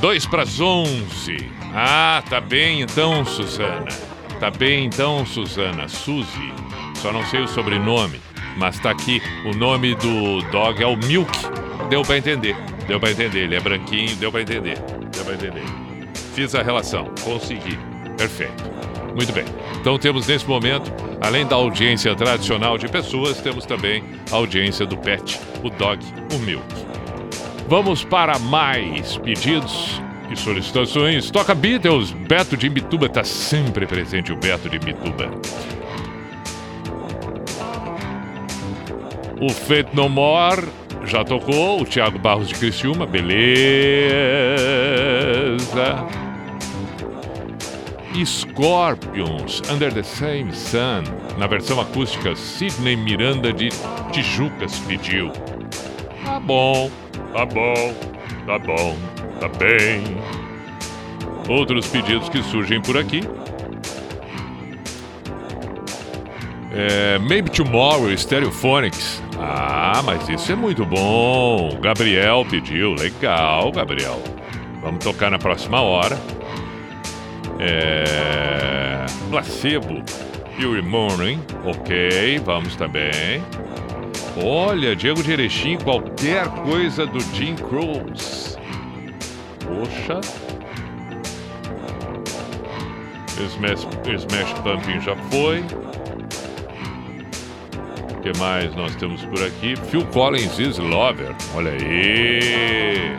2 0.00 0.26
para 0.26 0.42
as 0.42 0.60
11. 0.60 1.48
Ah, 1.72 2.24
tá 2.28 2.40
bem 2.40 2.80
então, 2.80 3.24
Suzana. 3.24 3.86
Tá 4.40 4.50
bem 4.50 4.86
então, 4.86 5.24
Suzana. 5.24 5.86
Suzy. 5.86 6.52
Só 6.96 7.12
não 7.12 7.24
sei 7.26 7.42
o 7.42 7.46
sobrenome, 7.46 8.20
mas 8.56 8.80
tá 8.80 8.90
aqui. 8.90 9.22
O 9.44 9.56
nome 9.56 9.94
do 9.94 10.42
dog 10.50 10.82
é 10.82 10.86
o 10.86 10.96
Milk. 10.96 11.30
Deu 11.88 12.02
para 12.02 12.18
entender. 12.18 12.56
Deu 12.88 12.98
para 12.98 13.12
entender. 13.12 13.44
Ele 13.44 13.54
é 13.54 13.60
branquinho, 13.60 14.16
deu 14.16 14.32
para 14.32 14.42
entender. 14.42 14.76
Deu 15.12 15.24
para 15.24 15.34
entender. 15.34 15.83
Fiz 16.34 16.54
a 16.54 16.62
relação, 16.62 17.08
consegui. 17.22 17.78
Perfeito. 18.18 18.64
Muito 19.14 19.32
bem. 19.32 19.44
Então 19.80 19.96
temos 19.96 20.26
nesse 20.26 20.46
momento, 20.48 20.92
além 21.20 21.46
da 21.46 21.54
audiência 21.54 22.12
tradicional 22.16 22.76
de 22.76 22.88
pessoas, 22.88 23.40
temos 23.40 23.64
também 23.64 24.02
a 24.32 24.34
audiência 24.34 24.84
do 24.84 24.96
pet, 24.96 25.40
o 25.62 25.70
dog, 25.70 26.04
o 26.34 26.38
Milk. 26.40 26.66
Vamos 27.68 28.02
para 28.02 28.36
mais 28.40 29.16
pedidos 29.18 30.02
e 30.28 30.36
solicitações. 30.36 31.30
Toca 31.30 31.54
Beatles, 31.54 32.10
Beto 32.10 32.56
de 32.56 32.66
Imbituba, 32.66 33.08
tá 33.08 33.22
sempre 33.22 33.86
presente 33.86 34.32
o 34.32 34.36
Beto 34.36 34.68
de 34.68 34.76
Imbituba. 34.76 35.30
O 39.40 39.48
Fate 39.50 39.94
No 39.94 40.08
More 40.08 40.66
já 41.04 41.22
tocou, 41.24 41.82
o 41.82 41.84
Thiago 41.84 42.18
Barros 42.18 42.48
de 42.48 42.54
Criciúma, 42.56 43.06
beleza. 43.06 43.44
Scorpions, 48.22 49.62
Under 49.70 49.92
the 49.92 50.02
Same 50.02 50.54
Sun, 50.54 51.04
na 51.38 51.46
versão 51.46 51.80
acústica, 51.80 52.36
Sidney 52.36 52.96
Miranda 52.96 53.52
de 53.52 53.70
Tijucas 54.12 54.78
pediu. 54.80 55.32
Tá 56.24 56.38
bom, 56.38 56.90
tá 57.32 57.44
bom, 57.46 57.94
tá 58.46 58.58
bom, 58.58 58.96
tá 59.40 59.48
bem. 59.48 60.16
Outros 61.48 61.86
pedidos 61.88 62.28
que 62.28 62.42
surgem 62.42 62.80
por 62.80 62.96
aqui. 62.96 63.22
É, 66.72 67.18
Maybe 67.20 67.50
Tomorrow, 67.50 68.16
Stereophonics. 68.16 69.22
Ah, 69.38 70.02
mas 70.04 70.28
isso 70.28 70.50
é 70.50 70.56
muito 70.56 70.84
bom. 70.84 71.78
Gabriel 71.80 72.44
pediu. 72.48 72.94
Legal, 72.94 73.70
Gabriel. 73.70 74.20
Vamos 74.82 75.04
tocar 75.04 75.30
na 75.30 75.38
próxima 75.38 75.80
hora. 75.80 76.18
É... 77.66 79.06
Placebo. 79.30 80.02
Fury 80.56 80.82
Morning. 80.82 81.40
Ok, 81.64 82.40
vamos 82.44 82.76
também. 82.76 83.42
Olha, 84.36 84.94
Diego 84.94 85.22
de 85.22 85.32
Erechim, 85.32 85.78
qualquer 85.78 86.48
coisa 86.48 87.06
do 87.06 87.20
Jim 87.34 87.54
Croce. 87.56 88.56
Poxa. 89.60 90.20
Smash, 93.36 93.86
Smash 94.06 94.52
Pumping 94.62 95.00
já 95.00 95.16
foi. 95.30 95.64
O 98.10 98.20
que 98.22 98.38
mais 98.38 98.74
nós 98.74 98.94
temos 98.96 99.24
por 99.24 99.42
aqui? 99.42 99.74
Phil 99.90 100.06
Collins 100.06 100.58
is 100.58 100.78
Lover. 100.78 101.34
Olha 101.54 101.72
aí. 101.72 103.16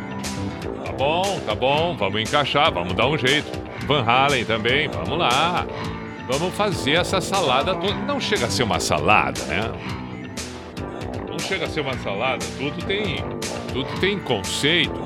Tá 0.86 0.92
bom, 0.94 1.40
tá 1.46 1.56
bom. 1.56 1.96
Vamos 1.98 2.22
encaixar, 2.22 2.72
vamos 2.74 2.94
dar 2.94 3.08
um 3.08 3.18
jeito. 3.18 3.65
Van 3.86 4.04
Halen 4.04 4.46
também, 4.46 4.88
vamos 4.88 5.18
lá. 5.18 5.66
Vamos 6.28 6.54
fazer 6.56 6.94
essa 6.94 7.22
salada 7.22 7.76
toda. 7.76 7.94
Não 7.94 8.20
chega 8.20 8.48
a 8.48 8.50
ser 8.50 8.64
uma 8.64 8.80
salada, 8.80 9.40
né? 9.44 9.72
Não 11.30 11.38
chega 11.38 11.66
a 11.66 11.70
ser 11.70 11.82
uma 11.82 11.94
salada. 12.00 12.44
Tudo 12.58 12.84
tem, 12.86 13.18
tudo 13.72 13.88
tem 14.00 14.18
conceito. 14.20 15.00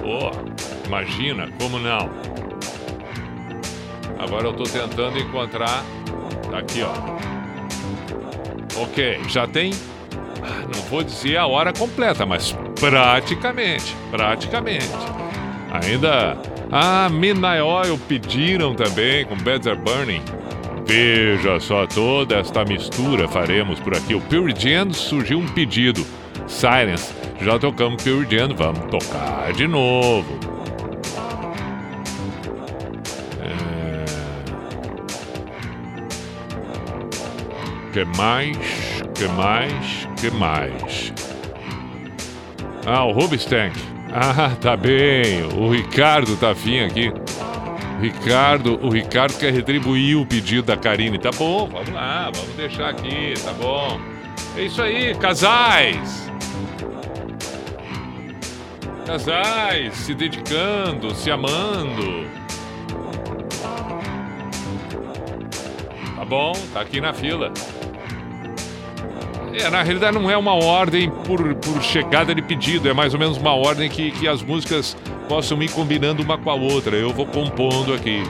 Pô, 0.00 0.30
imagina, 0.86 1.48
como 1.60 1.78
não? 1.78 2.08
Agora 4.18 4.46
eu 4.46 4.52
tô 4.54 4.62
tentando 4.64 5.18
encontrar. 5.18 5.84
Tá 6.50 6.58
aqui, 6.58 6.82
ó. 6.82 7.16
Ok, 8.82 9.20
já 9.28 9.46
tem. 9.46 9.72
ah, 10.42 10.62
Não 10.74 10.82
vou 10.88 11.02
dizer 11.02 11.36
a 11.36 11.46
hora 11.46 11.72
completa, 11.74 12.24
mas 12.24 12.56
praticamente, 12.80 13.94
praticamente. 14.10 14.88
Ainda 15.72 16.38
ah, 16.70 17.08
Midnight 17.08 17.62
Oil 17.62 17.98
pediram 18.08 18.74
também 18.74 19.24
com 19.24 19.34
Are 19.34 19.76
Burning. 19.76 20.22
Veja 20.86 21.58
só 21.58 21.86
toda 21.86 22.36
esta 22.36 22.64
mistura 22.64 23.26
faremos 23.28 23.80
por 23.80 23.96
aqui. 23.96 24.14
O 24.14 24.20
Pure 24.20 24.54
Jam 24.56 24.92
surgiu 24.92 25.38
um 25.38 25.46
pedido. 25.48 26.06
Silence. 26.46 27.12
Já 27.40 27.58
tocamos 27.58 28.02
Pure 28.02 28.26
Jam, 28.30 28.54
vamos 28.54 28.84
tocar 28.90 29.52
de 29.52 29.66
novo. 29.66 30.38
É... 33.42 34.04
Que 37.92 38.04
mais? 38.16 38.56
Que 39.14 39.28
mais? 39.28 40.08
Que 40.20 40.30
mais? 40.30 41.12
Ah, 42.86 43.04
o 43.04 43.12
Rubistank. 43.12 43.95
Ah, 44.12 44.56
tá 44.60 44.76
bem. 44.76 45.44
O 45.54 45.70
Ricardo 45.70 46.36
tá 46.36 46.50
afim 46.50 46.80
aqui. 46.80 47.12
Ricardo, 48.00 48.78
o 48.82 48.90
Ricardo 48.90 49.38
quer 49.38 49.52
retribuir 49.52 50.18
o 50.18 50.26
pedido 50.26 50.64
da 50.64 50.76
Karine. 50.76 51.18
Tá 51.18 51.30
bom, 51.30 51.66
vamos 51.66 51.88
lá, 51.88 52.30
vamos 52.34 52.54
deixar 52.54 52.90
aqui, 52.90 53.34
tá 53.42 53.52
bom. 53.52 53.98
É 54.56 54.62
isso 54.62 54.82
aí, 54.82 55.14
casais. 55.14 56.30
Casais 59.06 59.94
se 59.94 60.14
dedicando, 60.14 61.14
se 61.14 61.30
amando. 61.30 62.26
Tá 66.16 66.24
bom, 66.24 66.52
tá 66.72 66.80
aqui 66.80 67.00
na 67.00 67.12
fila. 67.12 67.52
É, 69.58 69.70
na 69.70 69.82
realidade 69.82 70.18
não 70.18 70.30
é 70.30 70.36
uma 70.36 70.52
ordem 70.52 71.10
por, 71.10 71.54
por 71.54 71.82
chegada 71.82 72.34
de 72.34 72.42
pedido, 72.42 72.90
é 72.90 72.92
mais 72.92 73.14
ou 73.14 73.20
menos 73.20 73.38
uma 73.38 73.54
ordem 73.54 73.88
que, 73.88 74.10
que 74.10 74.28
as 74.28 74.42
músicas 74.42 74.94
possam 75.30 75.62
ir 75.62 75.70
combinando 75.70 76.22
uma 76.22 76.36
com 76.36 76.50
a 76.50 76.54
outra. 76.54 76.94
Eu 76.94 77.10
vou 77.10 77.24
compondo 77.24 77.94
aqui. 77.94 78.22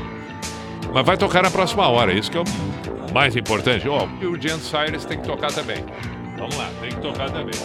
Mas 0.94 1.04
vai 1.04 1.16
tocar 1.16 1.42
na 1.42 1.50
próxima 1.50 1.88
hora, 1.88 2.12
isso 2.12 2.30
que 2.30 2.38
é 2.38 2.40
o 2.40 3.12
mais 3.12 3.34
importante. 3.34 3.88
Ó, 3.88 4.06
oh, 4.06 4.26
o 4.26 4.40
Jan 4.40 4.58
Cyrus 4.58 5.04
tem 5.04 5.18
que 5.18 5.26
tocar 5.26 5.52
também. 5.52 5.84
Vamos 6.38 6.56
lá, 6.56 6.70
tem 6.80 6.90
que 6.90 7.00
tocar 7.00 7.28
também. 7.28 7.60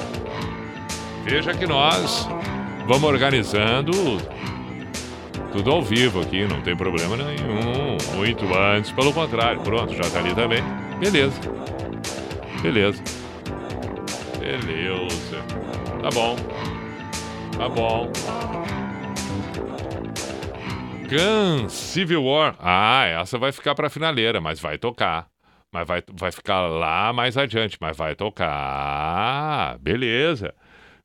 Veja 1.24 1.54
que 1.54 1.68
nós 1.68 2.28
vamos 2.88 3.04
organizando 3.04 3.92
tudo 5.52 5.70
ao 5.70 5.84
vivo 5.84 6.22
aqui, 6.22 6.48
não 6.48 6.62
tem 6.62 6.76
problema 6.76 7.16
nenhum. 7.16 7.96
Muito 8.16 8.44
antes, 8.58 8.92
pelo 8.92 9.14
contrário. 9.14 9.62
Pronto, 9.62 9.94
já 9.94 10.10
tá 10.10 10.18
ali 10.18 10.34
também. 10.34 10.64
Beleza. 11.00 11.40
Beleza. 12.64 13.21
Beleza. 14.42 15.38
Tá 16.02 16.10
bom. 16.10 16.36
Tá 17.56 17.70
bom. 17.70 18.12
Gun 21.08 21.70
Civil 21.70 22.24
War. 22.24 22.56
Ah, 22.60 23.06
essa 23.06 23.38
vai 23.38 23.52
ficar 23.52 23.76
pra 23.76 23.88
finaleira, 23.88 24.42
mas 24.42 24.60
vai 24.60 24.80
tocar. 24.80 25.30
Mas 25.72 25.88
vai, 25.88 26.04
vai 26.12 26.32
ficar 26.32 26.62
lá 26.62 27.14
mais 27.14 27.38
adiante, 27.38 27.78
mas 27.80 27.96
vai 27.96 28.16
tocar. 28.16 29.78
Beleza. 29.78 30.56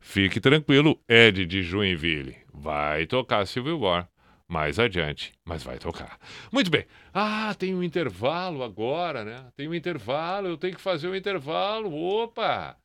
Fique 0.00 0.40
tranquilo, 0.40 0.98
Ed 1.06 1.44
de 1.44 1.62
Joinville. 1.62 2.36
Vai 2.54 3.04
tocar 3.04 3.46
Civil 3.46 3.78
War 3.78 4.08
mais 4.48 4.78
adiante, 4.78 5.34
mas 5.44 5.62
vai 5.62 5.76
tocar. 5.78 6.18
Muito 6.50 6.70
bem. 6.70 6.86
Ah, 7.12 7.54
tem 7.58 7.74
um 7.74 7.82
intervalo 7.82 8.62
agora, 8.62 9.24
né? 9.24 9.48
Tem 9.54 9.68
um 9.68 9.74
intervalo, 9.74 10.48
eu 10.48 10.56
tenho 10.56 10.74
que 10.74 10.80
fazer 10.80 11.08
o 11.08 11.10
um 11.10 11.16
intervalo. 11.16 11.92
Opa! 11.94 12.76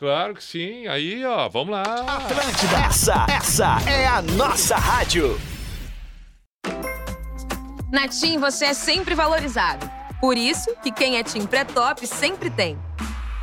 Claro 0.00 0.32
que 0.32 0.42
sim. 0.42 0.86
Aí, 0.86 1.22
ó, 1.26 1.46
vamos 1.50 1.72
lá. 1.72 1.82
Atlântida, 1.82 2.76
essa, 2.86 3.26
essa 3.28 3.76
é 3.86 4.06
a 4.06 4.22
nossa 4.22 4.74
rádio. 4.74 5.38
Na 7.92 8.08
TIM 8.08 8.38
você 8.38 8.64
é 8.66 8.72
sempre 8.72 9.14
valorizado. 9.14 9.90
Por 10.18 10.38
isso 10.38 10.74
que 10.82 10.90
quem 10.90 11.18
é 11.18 11.22
TIM 11.22 11.44
pré-top 11.44 12.06
sempre 12.06 12.48
tem. 12.48 12.78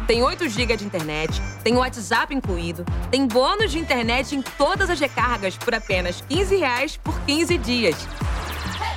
Tem 0.08 0.24
8 0.24 0.50
GB 0.50 0.78
de 0.78 0.86
internet, 0.86 1.40
tem 1.64 1.76
WhatsApp 1.76 2.34
incluído, 2.34 2.84
tem 3.12 3.28
bônus 3.28 3.72
de 3.72 3.78
internet 3.78 4.36
em 4.36 4.42
todas 4.42 4.90
as 4.90 5.00
recargas 5.00 5.56
por 5.58 5.76
apenas 5.76 6.22
15 6.22 6.56
reais 6.56 6.98
por 6.98 7.20
15 7.22 7.56
dias. 7.60 7.96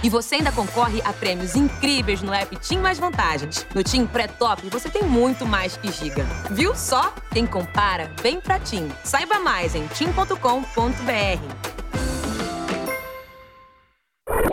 E 0.02 0.08
você 0.08 0.36
ainda 0.36 0.52
concorre 0.52 1.00
a 1.04 1.12
prêmios 1.12 1.54
incríveis 1.54 2.22
no 2.22 2.32
app 2.32 2.56
Tim 2.56 2.78
Mais 2.78 2.98
Vantagens. 2.98 3.66
No 3.74 3.82
Tim 3.82 4.06
Pré-Top 4.06 4.68
você 4.68 4.88
tem 4.88 5.02
muito 5.02 5.46
mais 5.46 5.76
que 5.76 5.90
giga. 5.92 6.24
Viu 6.50 6.74
só? 6.74 7.12
Quem 7.32 7.46
compara, 7.46 8.10
vem 8.22 8.40
pra 8.40 8.58
Tim. 8.58 8.90
Saiba 9.04 9.38
mais 9.38 9.74
em 9.74 9.86
tim.com.br. 9.88 11.70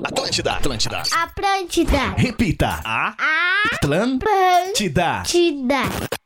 Atlântida, 0.04 0.54
Atlântida. 0.54 1.04
Atlântida. 1.12 2.14
Repita. 2.18 2.80
A 2.84 3.14
Atlântida. 3.74 5.22
Atlântida. 5.22 6.17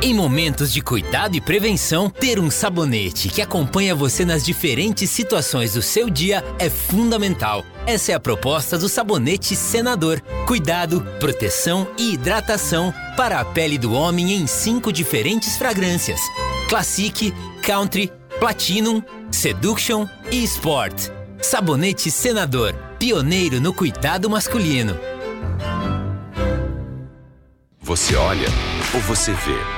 Em 0.00 0.14
momentos 0.14 0.72
de 0.72 0.80
cuidado 0.80 1.34
e 1.34 1.40
prevenção, 1.40 2.08
ter 2.08 2.38
um 2.38 2.52
sabonete 2.52 3.28
que 3.28 3.42
acompanha 3.42 3.96
você 3.96 4.24
nas 4.24 4.44
diferentes 4.44 5.10
situações 5.10 5.72
do 5.74 5.82
seu 5.82 6.08
dia 6.08 6.44
é 6.56 6.70
fundamental. 6.70 7.64
Essa 7.84 8.12
é 8.12 8.14
a 8.14 8.20
proposta 8.20 8.78
do 8.78 8.88
sabonete 8.88 9.56
Senador. 9.56 10.20
Cuidado, 10.46 11.04
proteção 11.18 11.88
e 11.98 12.12
hidratação 12.12 12.94
para 13.16 13.40
a 13.40 13.44
pele 13.44 13.76
do 13.76 13.92
homem 13.92 14.34
em 14.34 14.46
cinco 14.46 14.92
diferentes 14.92 15.56
fragrâncias: 15.56 16.20
Classic, 16.68 17.34
Country, 17.60 18.12
Platinum, 18.38 19.02
Seduction 19.32 20.06
e 20.30 20.44
Sport. 20.44 21.08
Sabonete 21.42 22.08
Senador, 22.08 22.72
pioneiro 23.00 23.60
no 23.60 23.74
cuidado 23.74 24.30
masculino. 24.30 24.96
Você 27.80 28.14
olha 28.14 28.48
ou 28.94 29.00
você 29.00 29.32
vê? 29.32 29.77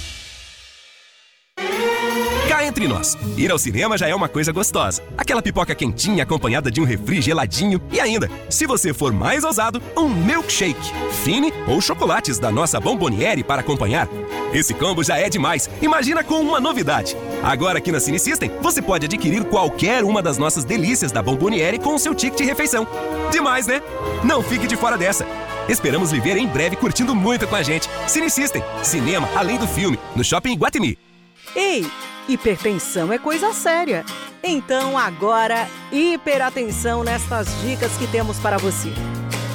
Entre 2.71 2.87
nós, 2.87 3.17
ir 3.35 3.51
ao 3.51 3.59
cinema 3.59 3.97
já 3.97 4.07
é 4.07 4.15
uma 4.15 4.29
coisa 4.29 4.53
gostosa. 4.53 5.03
Aquela 5.17 5.41
pipoca 5.41 5.75
quentinha 5.75 6.23
acompanhada 6.23 6.71
de 6.71 6.79
um 6.79 6.85
refri 6.85 7.21
geladinho 7.21 7.81
e 7.91 7.99
ainda, 7.99 8.31
se 8.49 8.65
você 8.65 8.93
for 8.93 9.11
mais 9.11 9.43
ousado, 9.43 9.81
um 9.97 10.07
milkshake, 10.07 10.93
fine 11.21 11.51
ou 11.67 11.81
chocolates 11.81 12.39
da 12.39 12.49
nossa 12.49 12.79
Bomboniere 12.79 13.43
para 13.43 13.59
acompanhar. 13.59 14.07
Esse 14.53 14.73
combo 14.73 15.03
já 15.03 15.17
é 15.17 15.27
demais. 15.27 15.69
Imagina 15.81 16.23
com 16.23 16.39
uma 16.39 16.61
novidade. 16.61 17.17
Agora 17.43 17.79
aqui 17.79 17.91
na 17.91 17.99
Cine 17.99 18.17
System, 18.17 18.49
você 18.61 18.81
pode 18.81 19.05
adquirir 19.05 19.43
qualquer 19.43 20.05
uma 20.05 20.21
das 20.21 20.37
nossas 20.37 20.63
delícias 20.63 21.11
da 21.11 21.21
Bomboniere 21.21 21.77
com 21.77 21.95
o 21.95 21.99
seu 21.99 22.15
ticket 22.15 22.37
de 22.37 22.45
refeição. 22.45 22.87
Demais, 23.33 23.67
né? 23.67 23.81
Não 24.23 24.41
fique 24.41 24.65
de 24.65 24.77
fora 24.77 24.97
dessa. 24.97 25.27
Esperamos 25.67 26.13
lhe 26.13 26.21
ver 26.21 26.37
em 26.37 26.47
breve 26.47 26.77
curtindo 26.77 27.13
muito 27.13 27.45
com 27.49 27.55
a 27.57 27.63
gente. 27.63 27.89
Cine 28.07 28.29
System, 28.29 28.63
cinema 28.81 29.27
além 29.35 29.57
do 29.57 29.67
filme, 29.67 29.99
no 30.15 30.23
Shopping 30.23 30.55
Guatemi. 30.55 31.10
Ei, 31.55 31.85
hipertensão 32.29 33.11
é 33.11 33.17
coisa 33.17 33.53
séria. 33.53 34.05
Então 34.41 34.97
agora, 34.97 35.67
hiperatenção 35.91 37.03
nestas 37.03 37.47
dicas 37.61 37.91
que 37.97 38.07
temos 38.07 38.39
para 38.39 38.57
você. 38.57 38.89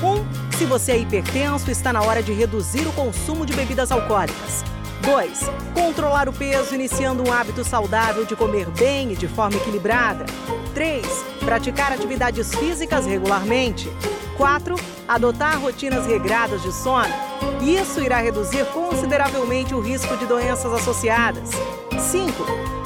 1. 0.03 0.07
Um, 0.07 0.27
se 0.57 0.67
você 0.67 0.93
é 0.93 0.99
hipertenso, 0.99 1.71
está 1.71 1.93
na 1.93 2.03
hora 2.03 2.23
de 2.23 2.33
reduzir 2.33 2.87
o 2.87 2.93
consumo 2.93 3.47
de 3.47 3.55
bebidas 3.55 3.91
alcoólicas. 3.91 4.63
2. 5.03 5.41
Controlar 5.75 6.29
o 6.29 6.33
peso 6.33 6.75
iniciando 6.75 7.27
um 7.27 7.33
hábito 7.33 7.65
saudável 7.65 8.25
de 8.25 8.37
comer 8.37 8.69
bem 8.71 9.13
e 9.13 9.17
de 9.17 9.27
forma 9.27 9.57
equilibrada. 9.57 10.27
3. 10.75 11.07
Praticar 11.41 11.93
atividades 11.93 12.55
físicas 12.55 13.07
regularmente. 13.07 13.89
4. 14.37 14.77
Adotar 15.09 15.59
rotinas 15.61 16.07
regradas 16.07 16.63
de 16.63 16.73
sono. 16.73 17.36
Isso 17.63 18.01
irá 18.01 18.19
reduzir 18.19 18.65
consideravelmente 18.67 19.75
o 19.75 19.81
risco 19.81 20.17
de 20.17 20.27
doenças 20.27 20.73
associadas. 20.73 21.51
5. 21.99 22.33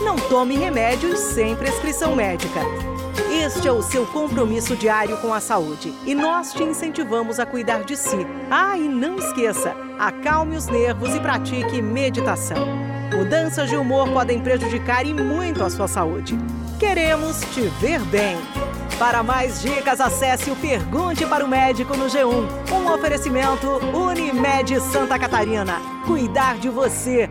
Não 0.04 0.16
tome 0.16 0.56
remédios 0.56 1.18
sem 1.18 1.54
prescrição 1.56 2.14
médica. 2.16 2.60
Este 3.30 3.68
é 3.68 3.72
o 3.72 3.82
seu 3.82 4.06
compromisso 4.06 4.74
diário 4.74 5.16
com 5.18 5.32
a 5.32 5.40
saúde 5.40 5.92
e 6.04 6.14
nós 6.14 6.52
te 6.52 6.62
incentivamos 6.62 7.38
a 7.38 7.46
cuidar 7.46 7.84
de 7.84 7.96
si. 7.96 8.26
Ah, 8.50 8.76
e 8.76 8.88
não 8.88 9.16
esqueça, 9.16 9.74
acalme 9.98 10.56
os 10.56 10.66
nervos 10.66 11.14
e 11.14 11.20
pratique 11.20 11.80
meditação. 11.80 12.66
Mudanças 13.14 13.68
de 13.68 13.76
humor 13.76 14.08
podem 14.10 14.40
prejudicar 14.40 15.06
e 15.06 15.12
muito 15.12 15.62
a 15.62 15.70
sua 15.70 15.86
saúde. 15.88 16.38
Queremos 16.78 17.40
te 17.54 17.60
ver 17.80 18.00
bem. 18.06 18.36
Para 19.00 19.22
mais 19.22 19.62
dicas, 19.62 19.98
acesse 19.98 20.50
o 20.50 20.56
Pergunte 20.56 21.24
para 21.24 21.42
o 21.42 21.48
Médico 21.48 21.96
no 21.96 22.04
G1. 22.04 22.46
Um 22.70 22.92
oferecimento 22.92 23.66
Unimed 23.96 24.78
Santa 24.78 25.18
Catarina. 25.18 25.80
Cuidar 26.04 26.58
de 26.58 26.68
você. 26.68 27.30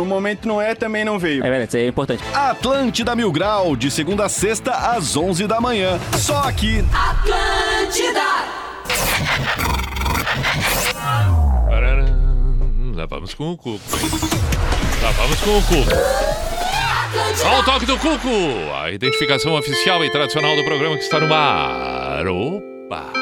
no 0.00 0.06
momento 0.06 0.48
não 0.48 0.60
é, 0.62 0.74
também 0.74 1.04
não 1.04 1.18
veio. 1.18 1.44
É 1.44 1.50
verdade, 1.50 1.68
isso 1.68 1.76
é 1.76 1.86
importante. 1.86 2.22
Atlântida 2.32 3.14
Mil 3.14 3.30
Grau, 3.30 3.76
de 3.76 3.90
segunda 3.90 4.24
a 4.24 4.28
sexta, 4.30 4.72
às 4.72 5.14
11 5.14 5.46
da 5.46 5.60
manhã. 5.60 6.00
Só 6.16 6.38
aqui. 6.38 6.82
Atlântida! 6.92 8.20
Lá 12.94 13.06
vamos 13.06 13.34
com 13.34 13.52
o 13.52 13.56
Cuco. 13.56 13.80
Lá 15.02 15.10
vamos 15.12 15.40
com 15.40 15.58
o 15.58 15.62
Cuco. 15.62 15.90
Olha 17.44 17.58
o 17.58 17.64
toque 17.64 17.86
do 17.86 17.98
Cuco! 17.98 18.28
A 18.82 18.90
identificação 18.90 19.54
oficial 19.54 20.04
e 20.04 20.10
tradicional 20.10 20.56
do 20.56 20.64
programa 20.64 20.96
que 20.96 21.02
está 21.02 21.18
no 21.20 21.32
ar. 21.32 22.26
Opa! 22.26 23.12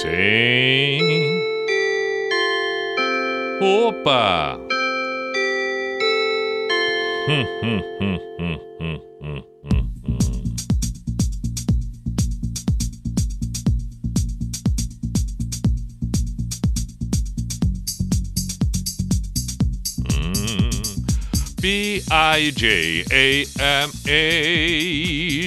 Sim. 0.00 1.31
Opa! 3.62 4.58
Hum, 7.28 7.46
hum, 7.62 7.78
hum, 8.00 8.18
hum, 8.40 8.58
hum, 8.80 8.98
hum, 9.22 9.38
hum, 9.62 9.86
hum. 10.02 10.18
P-I-J-A-M-A 21.62 22.10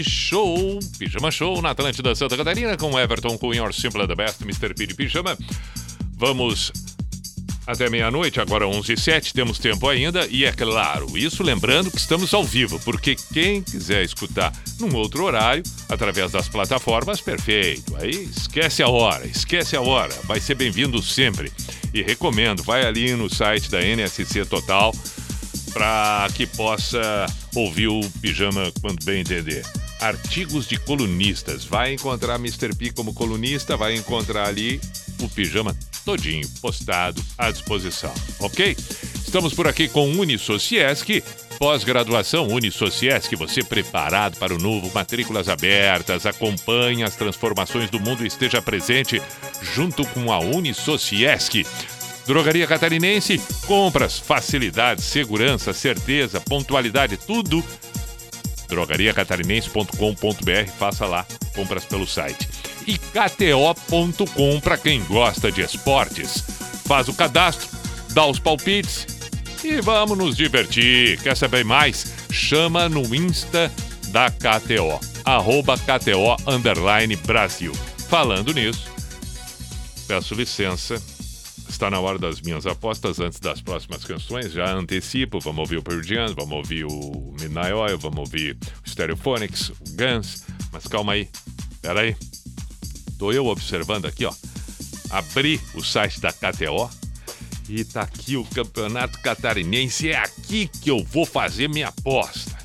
Show, 0.06 0.80
Pijama 0.98 1.32
Show 1.32 1.62
na 1.62 1.72
Atlântida 1.72 2.16
Santa 2.16 2.38
Catarina 2.38 2.78
com 2.78 2.98
Everton 2.98 3.38
Cunha, 3.38 3.70
Simple 3.74 4.08
the 4.08 4.16
Best, 4.16 4.42
Mr. 4.46 4.74
P 4.74 4.88
de 4.88 4.94
Pijama. 4.94 5.38
Vamos 6.18 6.95
até 7.66 7.90
meia-noite, 7.90 8.40
agora 8.40 8.68
11 8.68 8.94
h 8.94 9.02
07 9.02 9.34
temos 9.34 9.60
tempo 9.60 9.88
ainda. 9.88 10.28
E 10.30 10.46
é 10.46 10.52
claro, 10.52 11.18
isso 11.18 11.44
lembrando 11.44 11.90
que 11.90 11.98
estamos 11.98 12.34
ao 12.34 12.44
vivo, 12.44 12.80
porque 12.80 13.16
quem 13.34 13.62
quiser 13.62 14.04
escutar 14.04 14.54
num 14.80 14.96
outro 14.96 15.24
horário, 15.24 15.64
através 15.90 16.32
das 16.32 16.48
plataformas, 16.48 17.22
perfeito. 17.22 17.96
Aí 17.98 18.30
esquece 18.36 18.84
a 18.84 18.88
hora, 18.88 19.26
esquece 19.26 19.76
a 19.76 19.82
hora. 19.82 20.14
Vai 20.24 20.40
ser 20.40 20.56
bem-vindo 20.56 21.02
sempre. 21.02 21.52
E 21.94 22.02
recomendo, 22.02 22.62
vai 22.64 22.86
ali 22.86 23.14
no 23.14 23.34
site 23.34 23.70
da 23.70 23.82
NSC 23.82 24.46
Total 24.46 24.94
para 25.74 26.28
que 26.34 26.46
possa 26.46 27.26
ouvir 27.54 27.88
o 27.88 28.02
pijama 28.22 28.72
quando 28.82 29.04
bem 29.04 29.22
entender. 29.22 29.64
Artigos 30.06 30.68
de 30.68 30.78
colunistas. 30.78 31.66
Vai 31.66 31.96
encontrar 31.96 32.36
Mr. 32.36 32.76
P 32.76 32.92
como 32.92 33.12
colunista, 33.12 33.76
vai 33.76 33.96
encontrar 33.96 34.48
ali 34.48 34.80
o 35.20 35.28
pijama 35.28 35.76
todinho 36.06 36.48
postado 36.62 37.20
à 37.36 37.50
disposição, 37.50 38.14
ok? 38.40 38.78
Estamos 39.16 39.56
por 39.56 39.68
aqui 39.68 39.88
com 39.88 40.12
Unisociesc, 40.12 41.24
pós-graduação 41.58 42.48
Unisociesc, 42.48 43.36
você 43.36 43.64
preparado 43.64 44.38
para 44.38 44.54
o 44.54 44.60
novo, 44.60 44.92
matrículas 44.94 45.50
abertas, 45.50 46.28
acompanhe 46.28 47.02
as 47.02 47.16
transformações 47.16 47.90
do 47.90 48.00
mundo 48.00 48.24
e 48.24 48.28
esteja 48.28 48.62
presente 48.62 49.20
junto 49.74 50.06
com 50.06 50.32
a 50.32 50.38
Unisociesc. 50.38 51.66
Drogaria 52.28 52.68
Catarinense, 52.68 53.42
compras, 53.66 54.20
facilidade, 54.20 55.02
segurança, 55.02 55.74
certeza, 55.74 56.40
pontualidade, 56.42 57.18
tudo. 57.18 57.64
drogariacatarinense.com.br, 58.68 60.70
faça 60.78 61.06
lá 61.06 61.26
compras 61.56 61.86
pelo 61.86 62.06
site. 62.06 62.50
E 62.86 62.98
KTO.com 62.98 64.60
para 64.60 64.78
quem 64.78 65.04
gosta 65.06 65.50
de 65.52 65.62
esportes. 65.62 66.44
Faz 66.86 67.08
o 67.08 67.14
cadastro, 67.14 67.68
dá 68.12 68.26
os 68.26 68.40
palpites 68.40 69.08
e 69.64 69.82
vamos 69.82 70.18
nos 70.18 70.36
divertir. 70.36 71.20
Quer 71.22 71.36
saber 71.36 71.66
mais? 71.66 72.14
chama 72.36 72.90
no 72.90 73.16
Insta 73.16 73.72
da 74.10 74.30
KTO, 74.30 75.00
arroba 75.24 75.78
KTO 75.78 76.36
Underline 76.46 77.16
Brasil. 77.16 77.72
Falando 78.10 78.54
nisso, 78.54 78.92
peço 80.06 80.36
licença, 80.36 81.02
está 81.68 81.90
na 81.90 82.00
hora 82.00 82.18
das 82.18 82.42
minhas 82.42 82.66
apostas. 82.66 83.20
Antes 83.20 83.40
das 83.40 83.62
próximas 83.62 84.04
canções, 84.04 84.52
já 84.52 84.72
antecipo, 84.74 85.40
vamos 85.40 85.60
ouvir 85.60 85.78
o 85.78 85.84
Pearl 85.84 86.02
vamos 86.36 86.54
ouvir 86.54 86.86
o 86.86 87.34
Midnight 87.40 87.74
Oil, 87.74 87.98
vamos 87.98 88.20
ouvir 88.20 88.58
o 88.86 88.90
Stereophonics, 88.90 89.70
o 89.70 89.74
Guns, 89.92 90.44
mas 90.72 90.88
calma 90.88 91.14
aí, 91.14 91.30
pera 91.82 92.02
aí, 92.02 92.16
tô 93.18 93.32
eu 93.32 93.46
observando 93.48 94.06
aqui, 94.06 94.26
ó, 94.26 94.34
abri 95.10 95.60
o 95.74 95.84
site 95.84 96.20
da 96.20 96.32
KTO 96.32 96.90
e 97.68 97.84
tá 97.84 98.02
aqui 98.02 98.38
o 98.38 98.46
Campeonato 98.46 99.20
Catarinense, 99.22 100.10
é 100.10 100.18
aqui 100.18 100.68
que 100.68 100.90
eu 100.90 101.04
vou 101.04 101.26
fazer 101.26 101.68
minha 101.68 101.88
aposta, 101.88 102.58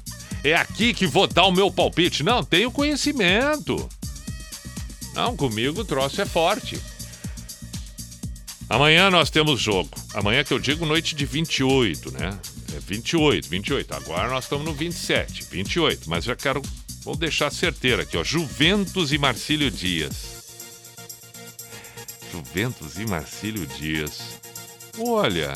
é 0.44 0.54
aqui 0.54 0.92
que 0.92 1.06
vou 1.06 1.26
dar 1.26 1.46
o 1.46 1.52
meu 1.52 1.70
palpite, 1.70 2.22
não, 2.22 2.44
tenho 2.44 2.70
conhecimento, 2.70 3.88
não, 5.14 5.36
comigo 5.36 5.80
o 5.80 5.84
troço 5.84 6.20
é 6.20 6.26
forte. 6.26 6.80
Amanhã 8.70 9.10
nós 9.10 9.30
temos 9.30 9.60
jogo. 9.60 9.90
Amanhã 10.14 10.44
que 10.44 10.52
eu 10.52 10.58
digo 10.60 10.86
noite 10.86 11.16
de 11.16 11.26
28, 11.26 12.12
né? 12.12 12.38
É 12.72 12.78
28, 12.78 13.48
28. 13.48 13.94
Agora 13.94 14.28
nós 14.30 14.44
estamos 14.44 14.64
no 14.64 14.72
27, 14.72 15.42
28. 15.50 16.08
Mas 16.08 16.22
já 16.22 16.36
quero. 16.36 16.62
Vou 17.02 17.16
deixar 17.16 17.50
certeiro 17.50 18.02
aqui, 18.02 18.16
ó. 18.16 18.22
Juventus 18.22 19.12
e 19.12 19.18
Marcílio 19.18 19.72
Dias. 19.72 20.44
Juventus 22.30 22.96
e 22.96 23.06
Marcílio 23.06 23.66
Dias. 23.66 24.20
Olha. 24.96 25.52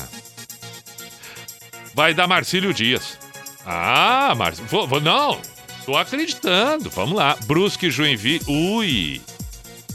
Vai 1.93 2.13
dar 2.13 2.27
Marcílio 2.27 2.73
Dias. 2.73 3.17
Ah, 3.65 4.33
Marcílio. 4.35 4.69
Não, 5.01 5.39
tô 5.85 5.95
acreditando. 5.95 6.89
Vamos 6.89 7.15
lá. 7.15 7.37
Brusque, 7.45 7.89
Joinville. 7.89 8.43
Ui. 8.45 9.21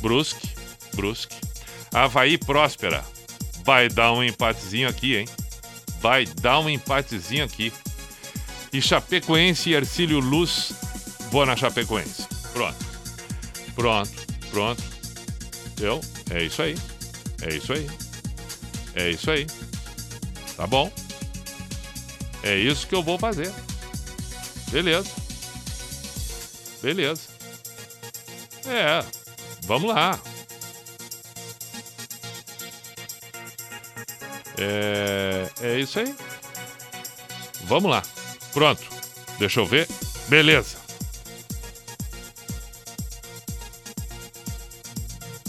Brusque, 0.01 0.49
Brusque. 0.95 1.50
Havaí 1.93 2.39
Próspera. 2.39 3.05
Vai 3.65 3.89
dar 3.89 4.13
um 4.13 4.23
empatezinho 4.23 4.89
aqui, 4.89 5.17
hein? 5.17 5.29
Vai 6.01 6.25
dar 6.27 6.61
um 6.61 6.69
empatezinho 6.69 7.45
aqui. 7.45 7.73
E 8.73 8.81
Chapecoense 8.81 9.71
e 9.71 9.75
Ercílio 9.75 10.21
Luz. 10.21 10.73
Vou 11.31 11.45
na 11.45 11.57
Chapecoense. 11.57 12.27
Pronto. 12.53 12.91
Pronto, 13.75 14.11
pronto. 14.51 14.83
Eu? 15.81 16.01
É 16.31 16.43
isso 16.43 16.63
aí. 16.63 16.77
É 17.43 17.55
isso 17.55 17.73
aí. 17.73 17.91
É 18.95 19.11
isso 19.11 19.31
aí. 19.31 19.47
Tá 20.57 20.67
bom? 20.67 20.93
É 22.43 22.57
isso 22.57 22.87
que 22.87 22.95
eu 22.95 23.03
vou 23.03 23.19
fazer. 23.19 23.53
Beleza. 24.71 25.11
Beleza. 26.83 27.23
É. 28.67 29.05
Vamos 29.63 29.95
lá. 29.95 30.19
É, 34.61 35.49
é 35.63 35.81
isso 35.81 35.99
aí. 35.99 36.15
Vamos 37.65 37.91
lá. 37.91 38.03
Pronto. 38.53 38.83
Deixa 39.39 39.61
eu 39.61 39.67
ver. 39.67 39.89
Beleza. 40.29 40.77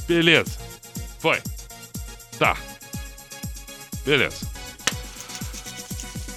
Beleza. 0.08 0.58
Foi. 1.20 1.42
Tá. 2.40 2.58
Beleza. 4.06 4.48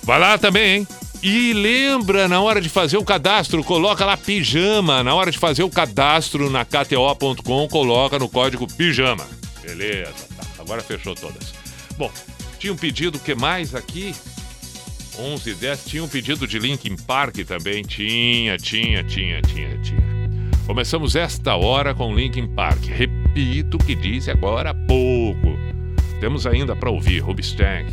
Vai 0.03 0.19
lá 0.19 0.37
também, 0.37 0.79
hein? 0.79 0.89
E 1.23 1.55
lembra, 1.55 2.29
na 2.29 2.41
hora 2.43 2.61
de 2.61 2.69
fazer 2.69 2.99
o 2.99 3.05
cadastro, 3.05 3.65
coloca 3.65 4.05
lá 4.05 4.15
pijama. 4.17 5.03
Na 5.03 5.15
hora 5.15 5.31
de 5.31 5.39
fazer 5.39 5.63
o 5.63 5.71
cadastro 5.71 6.51
na 6.51 6.65
KTO.com, 6.65 7.67
coloca 7.69 8.19
no 8.19 8.29
código 8.29 8.67
pijama. 8.67 9.27
Beleza, 9.63 10.13
tá. 10.37 10.45
Agora 10.59 10.83
fechou 10.83 11.15
todas. 11.15 11.55
Bom, 11.97 12.11
tinha 12.65 12.73
um 12.73 12.79
pedido 12.79 13.19
que 13.19 13.35
mais 13.35 13.75
aqui? 13.75 14.15
11 15.19 15.51
e 15.51 15.55
10. 15.55 15.85
Tinha 15.85 16.03
um 16.03 16.09
pedido 16.09 16.47
de 16.47 16.59
Linkin 16.59 16.97
Park 16.97 17.37
também. 17.47 17.83
Tinha, 17.83 18.57
tinha, 18.57 19.05
tinha, 19.05 19.43
tinha, 19.43 19.77
tinha. 19.83 20.03
Começamos 20.67 21.15
esta 21.15 21.57
hora 21.57 21.95
com 21.95 22.15
Linkin 22.15 22.47
Park. 22.47 22.83
Repito 22.87 23.77
o 23.77 23.85
que 23.85 23.95
disse 23.95 24.31
agora 24.31 24.71
há 24.71 24.75
pouco. 24.75 25.59
Temos 26.21 26.47
ainda 26.47 26.75
para 26.75 26.89
ouvir 26.91 27.19
Rubstank 27.19 27.93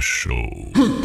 Show. 0.00 0.70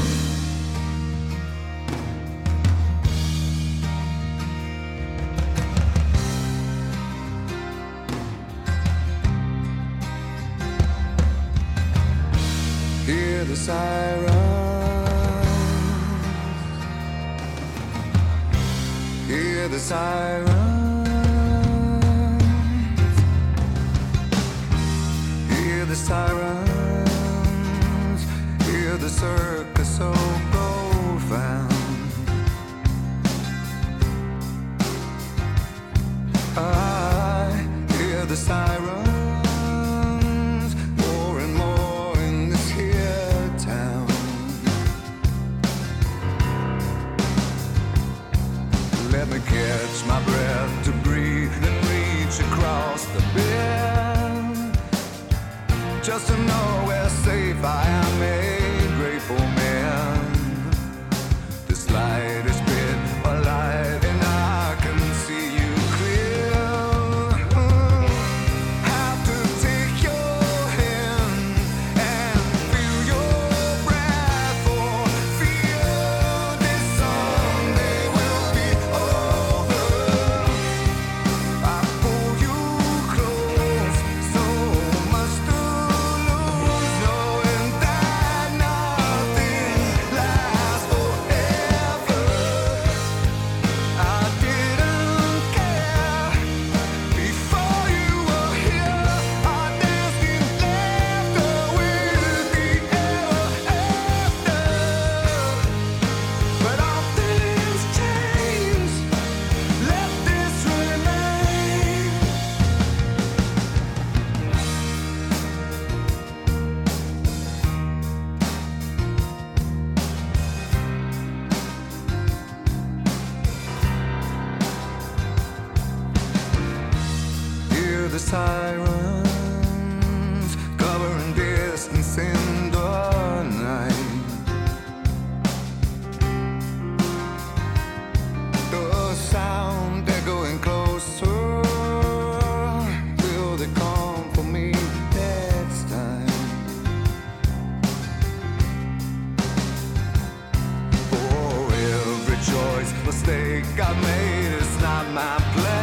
choice 152.83 153.05
mistake 153.05 153.65
I 153.79 153.93
made. 154.01 154.57
It's 154.57 154.81
not 154.81 155.09
my 155.11 155.37
plan. 155.53 155.82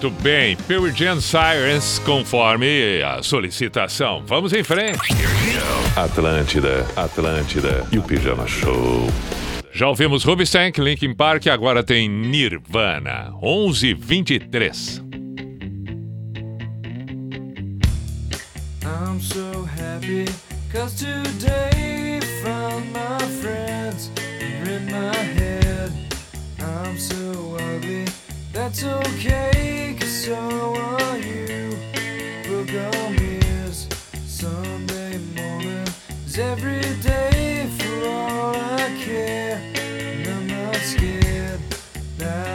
Muito 0.00 0.22
bem, 0.22 0.56
Pearl 0.68 0.86
Jam 0.90 1.20
Sirens, 1.20 1.98
conforme 2.04 3.02
a 3.02 3.20
solicitação. 3.20 4.22
Vamos 4.24 4.52
em 4.52 4.62
frente. 4.62 4.96
Atlântida, 5.96 6.86
Atlântida 6.94 7.84
e 7.90 7.98
o 7.98 8.02
Pijama 8.04 8.46
Show. 8.46 9.08
Já 9.72 9.88
ouvimos 9.88 10.22
Ruby 10.22 10.44
Linkin 10.78 11.12
Park, 11.12 11.48
agora 11.48 11.82
tem 11.82 12.08
Nirvana, 12.08 13.32
11:23. 13.42 15.07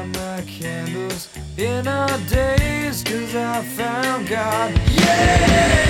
out 0.03 0.15
my 0.15 0.41
candles 0.45 1.29
in 1.57 1.87
our 1.87 2.17
days, 2.29 3.03
cause 3.03 3.35
I 3.35 3.61
found 3.63 4.27
God. 4.27 4.71
Yeah! 4.91 5.83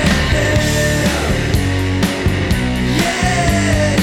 Yeah! 2.97 4.02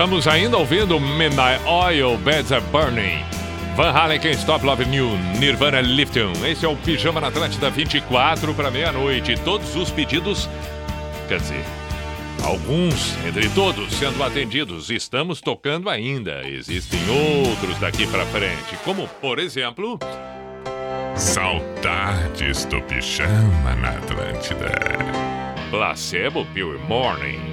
Estamos 0.00 0.26
ainda 0.26 0.56
ouvindo 0.56 0.98
Midnight 0.98 1.62
Oil, 1.66 2.16
Beds 2.16 2.50
Are 2.52 2.64
Burning. 2.72 3.22
Van 3.76 3.92
Halen, 3.92 4.18
Can't 4.18 4.38
Stop 4.38 4.64
Love, 4.64 4.86
New, 4.86 5.10
Nirvana, 5.38 5.82
Lifton. 5.82 6.32
Esse 6.42 6.64
é 6.64 6.68
o 6.70 6.74
Pijama 6.74 7.20
na 7.20 7.26
Atlântida 7.26 7.68
24 7.68 8.54
para 8.54 8.70
meia-noite. 8.70 9.38
Todos 9.44 9.76
os 9.76 9.90
pedidos, 9.90 10.48
quer 11.28 11.38
dizer, 11.38 11.62
alguns 12.42 13.14
entre 13.26 13.46
todos 13.50 13.92
sendo 13.92 14.24
atendidos. 14.24 14.88
Estamos 14.88 15.42
tocando 15.42 15.90
ainda. 15.90 16.48
Existem 16.48 17.00
outros 17.46 17.78
daqui 17.78 18.06
para 18.06 18.24
frente, 18.24 18.78
como, 18.82 19.06
por 19.20 19.38
exemplo... 19.38 19.98
Saudades 21.14 22.64
do 22.64 22.80
Pijama 22.80 23.74
na 23.76 23.90
Atlântida. 23.90 24.72
Placebo 25.70 26.46
Pure 26.54 26.78
Morning. 26.88 27.52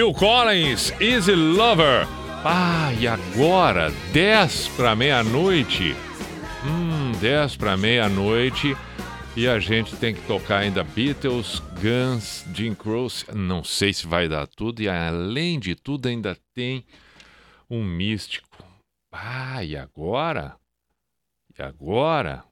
Phil 0.00 0.14
Collins, 0.14 0.98
Easy 0.98 1.34
Lover. 1.34 2.08
Ah, 2.42 2.90
e 2.98 3.06
agora, 3.06 3.90
10 4.14 4.68
para 4.68 4.96
meia-noite. 4.96 5.94
Hum, 6.64 7.12
10 7.20 7.56
para 7.58 7.76
meia-noite. 7.76 8.74
E 9.36 9.46
a 9.46 9.58
gente 9.58 9.94
tem 9.96 10.14
que 10.14 10.22
tocar 10.22 10.60
ainda 10.60 10.82
Beatles, 10.82 11.62
Guns, 11.82 12.46
Jim 12.54 12.74
Croce. 12.74 13.26
Não 13.34 13.62
sei 13.62 13.92
se 13.92 14.06
vai 14.06 14.26
dar 14.26 14.46
tudo. 14.46 14.80
E 14.80 14.88
além 14.88 15.60
de 15.60 15.74
tudo, 15.74 16.08
ainda 16.08 16.34
tem 16.54 16.86
um 17.68 17.84
místico. 17.84 18.64
Ah, 19.12 19.62
e 19.62 19.76
agora? 19.76 20.56
E 21.58 21.62
agora? 21.62 22.42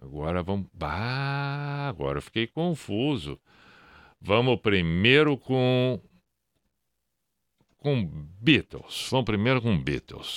Agora 0.00 0.44
vamos. 0.44 0.68
Bah, 0.72 1.88
agora 1.88 2.18
eu 2.18 2.22
fiquei 2.22 2.46
confuso. 2.46 3.36
Vamos 4.20 4.60
primeiro 4.60 5.36
com 5.36 5.98
com 7.80 8.06
Beatles. 8.38 9.08
Vamos 9.10 9.24
primeiro 9.24 9.62
com 9.62 9.76
Beatles. 9.82 10.34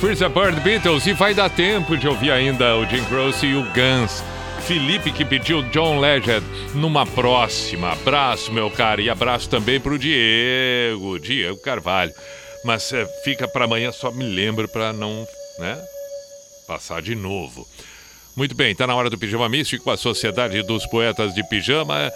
Freeza 0.00 0.28
Bird 0.28 0.60
Beatles 0.60 1.06
e 1.06 1.12
vai 1.12 1.34
dar 1.34 1.50
tempo 1.50 1.96
de 1.96 2.06
ouvir 2.06 2.30
ainda 2.30 2.76
o 2.76 2.86
Jim 2.86 3.04
Croce 3.06 3.46
e 3.46 3.56
o 3.56 3.64
Guns. 3.64 4.22
Felipe 4.60 5.10
que 5.10 5.24
pediu 5.24 5.60
John 5.70 5.98
Legend 5.98 6.46
numa 6.74 7.04
próxima. 7.04 7.92
Abraço, 7.92 8.52
meu 8.52 8.70
cara, 8.70 9.02
e 9.02 9.10
abraço 9.10 9.50
também 9.50 9.80
pro 9.80 9.98
Diego, 9.98 11.18
Diego 11.18 11.58
Carvalho. 11.58 12.12
Mas 12.64 12.92
eh, 12.92 13.04
fica 13.24 13.48
para 13.48 13.64
amanhã, 13.64 13.90
só 13.90 14.12
me 14.12 14.24
lembro 14.24 14.68
para 14.68 14.92
não, 14.92 15.26
né, 15.58 15.76
passar 16.68 17.02
de 17.02 17.16
novo. 17.16 17.66
Muito 18.36 18.54
bem, 18.54 18.76
tá 18.76 18.86
na 18.86 18.94
hora 18.94 19.10
do 19.10 19.18
Pijama 19.18 19.48
Místico, 19.48 19.90
a 19.90 19.96
Sociedade 19.96 20.62
dos 20.62 20.86
Poetas 20.86 21.34
de 21.34 21.42
Pijama. 21.48 22.12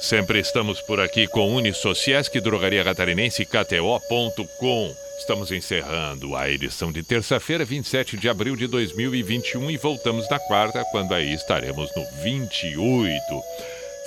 Sempre 0.00 0.40
estamos 0.40 0.80
por 0.80 0.98
aqui 0.98 1.28
com 1.28 1.54
Unisociesc, 1.54 2.40
Drogaria 2.40 2.82
Catarinense 2.82 3.44
KTO.com. 3.44 5.05
Estamos 5.18 5.50
encerrando 5.50 6.36
a 6.36 6.48
edição 6.48 6.92
de 6.92 7.02
terça-feira, 7.02 7.64
27 7.64 8.16
de 8.18 8.28
abril 8.28 8.54
de 8.54 8.66
2021 8.66 9.70
e 9.70 9.76
voltamos 9.76 10.28
na 10.28 10.38
quarta, 10.38 10.84
quando 10.92 11.14
aí 11.14 11.32
estaremos 11.32 11.90
no 11.96 12.04
28. 12.22 13.20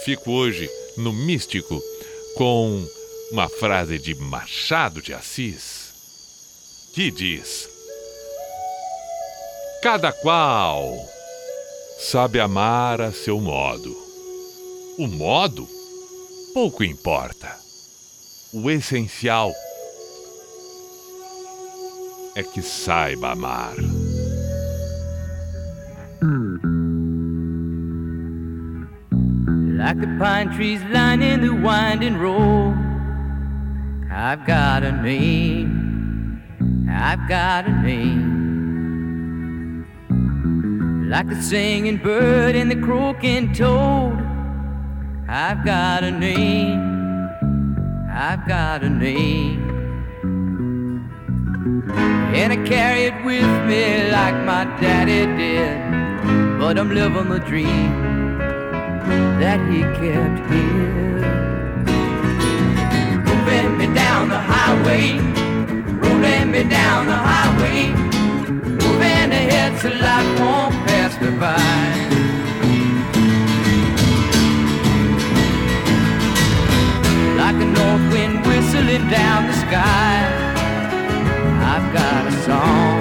Fico 0.05 0.31
hoje 0.31 0.69
no 0.97 1.11
Místico 1.11 1.81
com 2.35 2.87
uma 3.31 3.49
frase 3.49 3.97
de 3.97 4.13
Machado 4.15 5.01
de 5.01 5.13
Assis 5.13 5.93
que 6.93 7.09
diz: 7.09 7.67
Cada 9.81 10.13
qual 10.13 10.93
sabe 11.99 12.39
amar 12.39 13.01
a 13.01 13.11
seu 13.11 13.41
modo. 13.41 13.97
O 14.97 15.07
modo 15.07 15.67
pouco 16.53 16.83
importa. 16.83 17.57
O 18.53 18.69
essencial 18.69 19.51
é 19.51 19.68
que 22.43 22.61
saiba 22.61 23.31
amar. 23.33 23.75
Like 29.77 29.99
the 30.01 30.07
pine 30.19 30.49
trees 30.55 30.81
lining 30.91 31.41
the 31.41 31.53
winding 31.53 32.17
road, 32.17 32.75
I've 34.11 34.45
got 34.45 34.83
a 34.83 34.91
name. 34.91 36.43
I've 36.89 37.27
got 37.29 37.65
a 37.65 37.71
name. 37.71 38.39
Like 41.09 41.27
the 41.29 41.41
singing 41.41 41.97
bird 41.97 42.55
and 42.55 42.69
the 42.69 42.75
croaking 42.75 43.53
toad, 43.53 44.19
I've 45.27 45.63
got 45.65 46.03
a 46.03 46.11
name. 46.11 46.79
I've 48.11 48.45
got 48.47 48.83
a 48.83 48.89
name. 48.89 49.78
And 52.39 52.53
I 52.53 52.57
carry 52.67 53.03
it 53.03 53.23
with 53.23 53.51
me 53.67 54.09
like 54.11 54.35
my 54.45 54.65
daddy 54.81 55.25
did. 55.37 55.77
But 56.59 56.77
I'm 56.79 56.89
living 56.93 57.29
the 57.29 57.39
dream. 57.39 58.09
that 59.39 59.59
he 59.71 59.81
kept 59.99 60.39
here. 60.51 61.19
Moving 63.27 63.77
me 63.77 63.87
down 63.93 64.29
the 64.29 64.37
highway, 64.37 65.17
rolling 66.03 66.51
me 66.51 66.63
down 66.63 67.05
the 67.07 67.19
highway, 67.31 67.87
moving 68.83 69.31
ahead 69.39 69.79
so 69.81 69.89
life 69.89 70.39
won't 70.39 70.73
pass 70.87 71.13
me 71.21 71.31
by. 71.39 71.55
Like 77.41 77.55
a 77.55 77.69
north 77.77 78.05
wind 78.13 78.45
whistling 78.45 79.07
down 79.09 79.47
the 79.47 79.53
sky, 79.53 80.38
I've 81.79 81.93
got 81.93 82.27
a 82.27 82.31
song. 82.43 82.99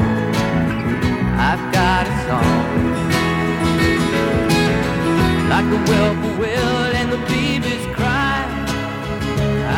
I've 1.50 1.72
got 1.72 2.06
a 2.06 2.14
song. 2.28 2.68
Like 5.48 5.68
the 5.68 5.78
whippoorwill 5.88 6.94
and 7.00 7.10
the 7.10 7.18
cry. 7.96 8.38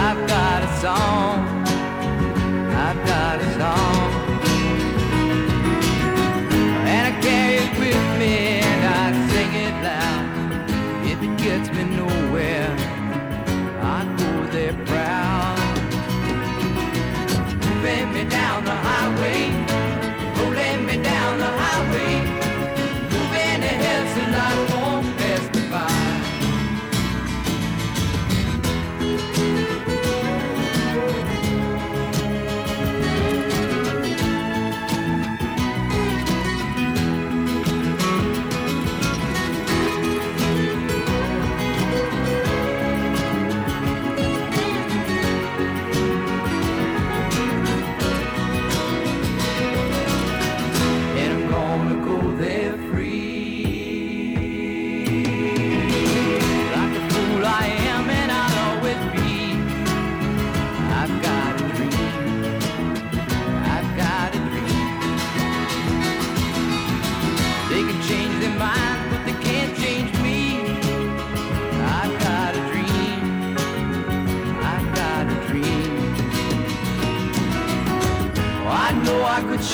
I've 0.07 0.29
got 0.29 0.63
a 0.65 0.71
song. 0.81 1.65
I've 2.77 3.07
got 3.07 3.41
a 3.41 3.59
song. 3.59 4.10
Highway, 18.75 19.60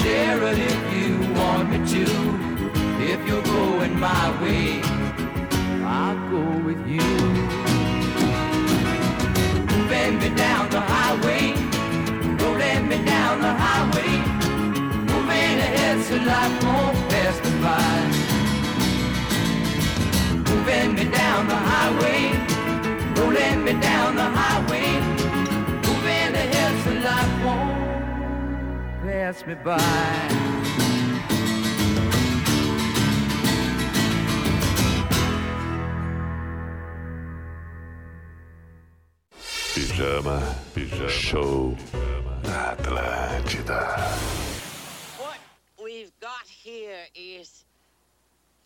share 0.07 0.43
it 0.51 0.59
if 0.73 0.83
you 0.97 1.11
want 1.39 1.65
me 1.73 1.79
to. 1.95 2.05
If 3.13 3.21
you're 3.29 3.49
going 3.59 3.95
my 3.99 4.27
way, 4.43 4.81
I'll 5.99 6.21
go 6.35 6.43
with 6.67 6.83
you. 6.95 7.11
Moving 9.71 10.15
me 10.23 10.29
down 10.45 10.65
the 10.77 10.83
highway, 10.95 11.45
rolling 12.41 12.83
me 12.91 12.99
down 13.15 13.35
the 13.47 13.55
highway, 13.65 14.13
moving 15.11 15.57
ahead 15.67 15.97
so 16.09 16.17
life 16.33 16.57
won't 16.65 16.97
pass 17.11 17.37
me 17.45 17.53
by. 17.65 17.99
Moving 20.49 20.91
me 20.99 21.05
down 21.21 21.41
the 21.53 21.61
highway, 21.73 22.23
rolling 23.19 23.59
me 23.67 23.73
down 23.91 24.11
the 24.23 24.29
highway, 24.39 25.16
pass 29.27 29.45
me 29.45 29.55
by. 29.55 29.77
Pijama, 39.75 40.39
pijama, 40.75 41.09
show 41.09 41.77
na 42.45 42.77
Atlântida. 42.77 43.81
What 45.19 45.39
we've 45.83 46.13
got 46.21 46.47
here 46.47 47.05
is 47.17 47.65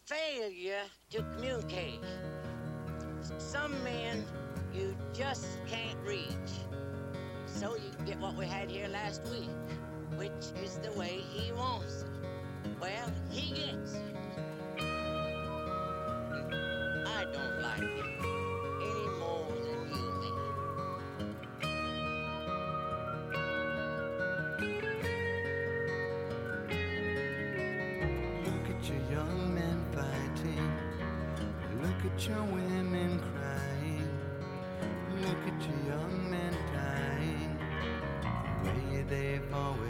failure 0.05 0.85
to 1.13 1.23
communicate. 1.23 2.05
Some 3.39 3.73
men 3.83 4.27
you 4.75 4.95
just 5.15 5.47
can't 5.67 5.99
reach. 6.05 6.53
So 7.47 7.77
you 7.77 8.07
get 8.07 8.19
what 8.19 8.35
we 8.37 8.47
had 8.47 8.71
here 8.71 8.89
last 8.89 9.23
week, 9.25 9.51
which 10.21 10.53
is 10.63 10.77
the 10.81 10.93
way 10.99 11.25
he 11.33 11.51
wants 11.53 12.03
it. 12.03 12.09
Well, 12.79 13.11
he 13.31 13.55
gets 13.55 13.95
it. 13.95 14.03
I 17.07 17.25
don't 17.33 17.63
like 17.63 17.81
it 17.81 18.05
any 18.83 19.09
more 19.19 19.49
than 19.65 19.81
you 19.89 20.09
may. 20.21 20.37
Look 28.45 28.67
at 28.77 28.81
your 28.91 29.03
young 29.11 29.55
men 29.55 29.79
fighting. 29.95 30.71
Look 31.81 32.01
at 32.13 32.29
your 32.29 32.45
women 32.45 33.11
crying. 33.33 34.11
Look 35.23 35.43
at 35.47 35.61
your 35.67 35.81
young 35.97 36.31
men 36.31 36.55
dying. 36.75 37.59
The 38.63 38.69
way 38.69 39.03
they've 39.09 39.55
always 39.55 39.90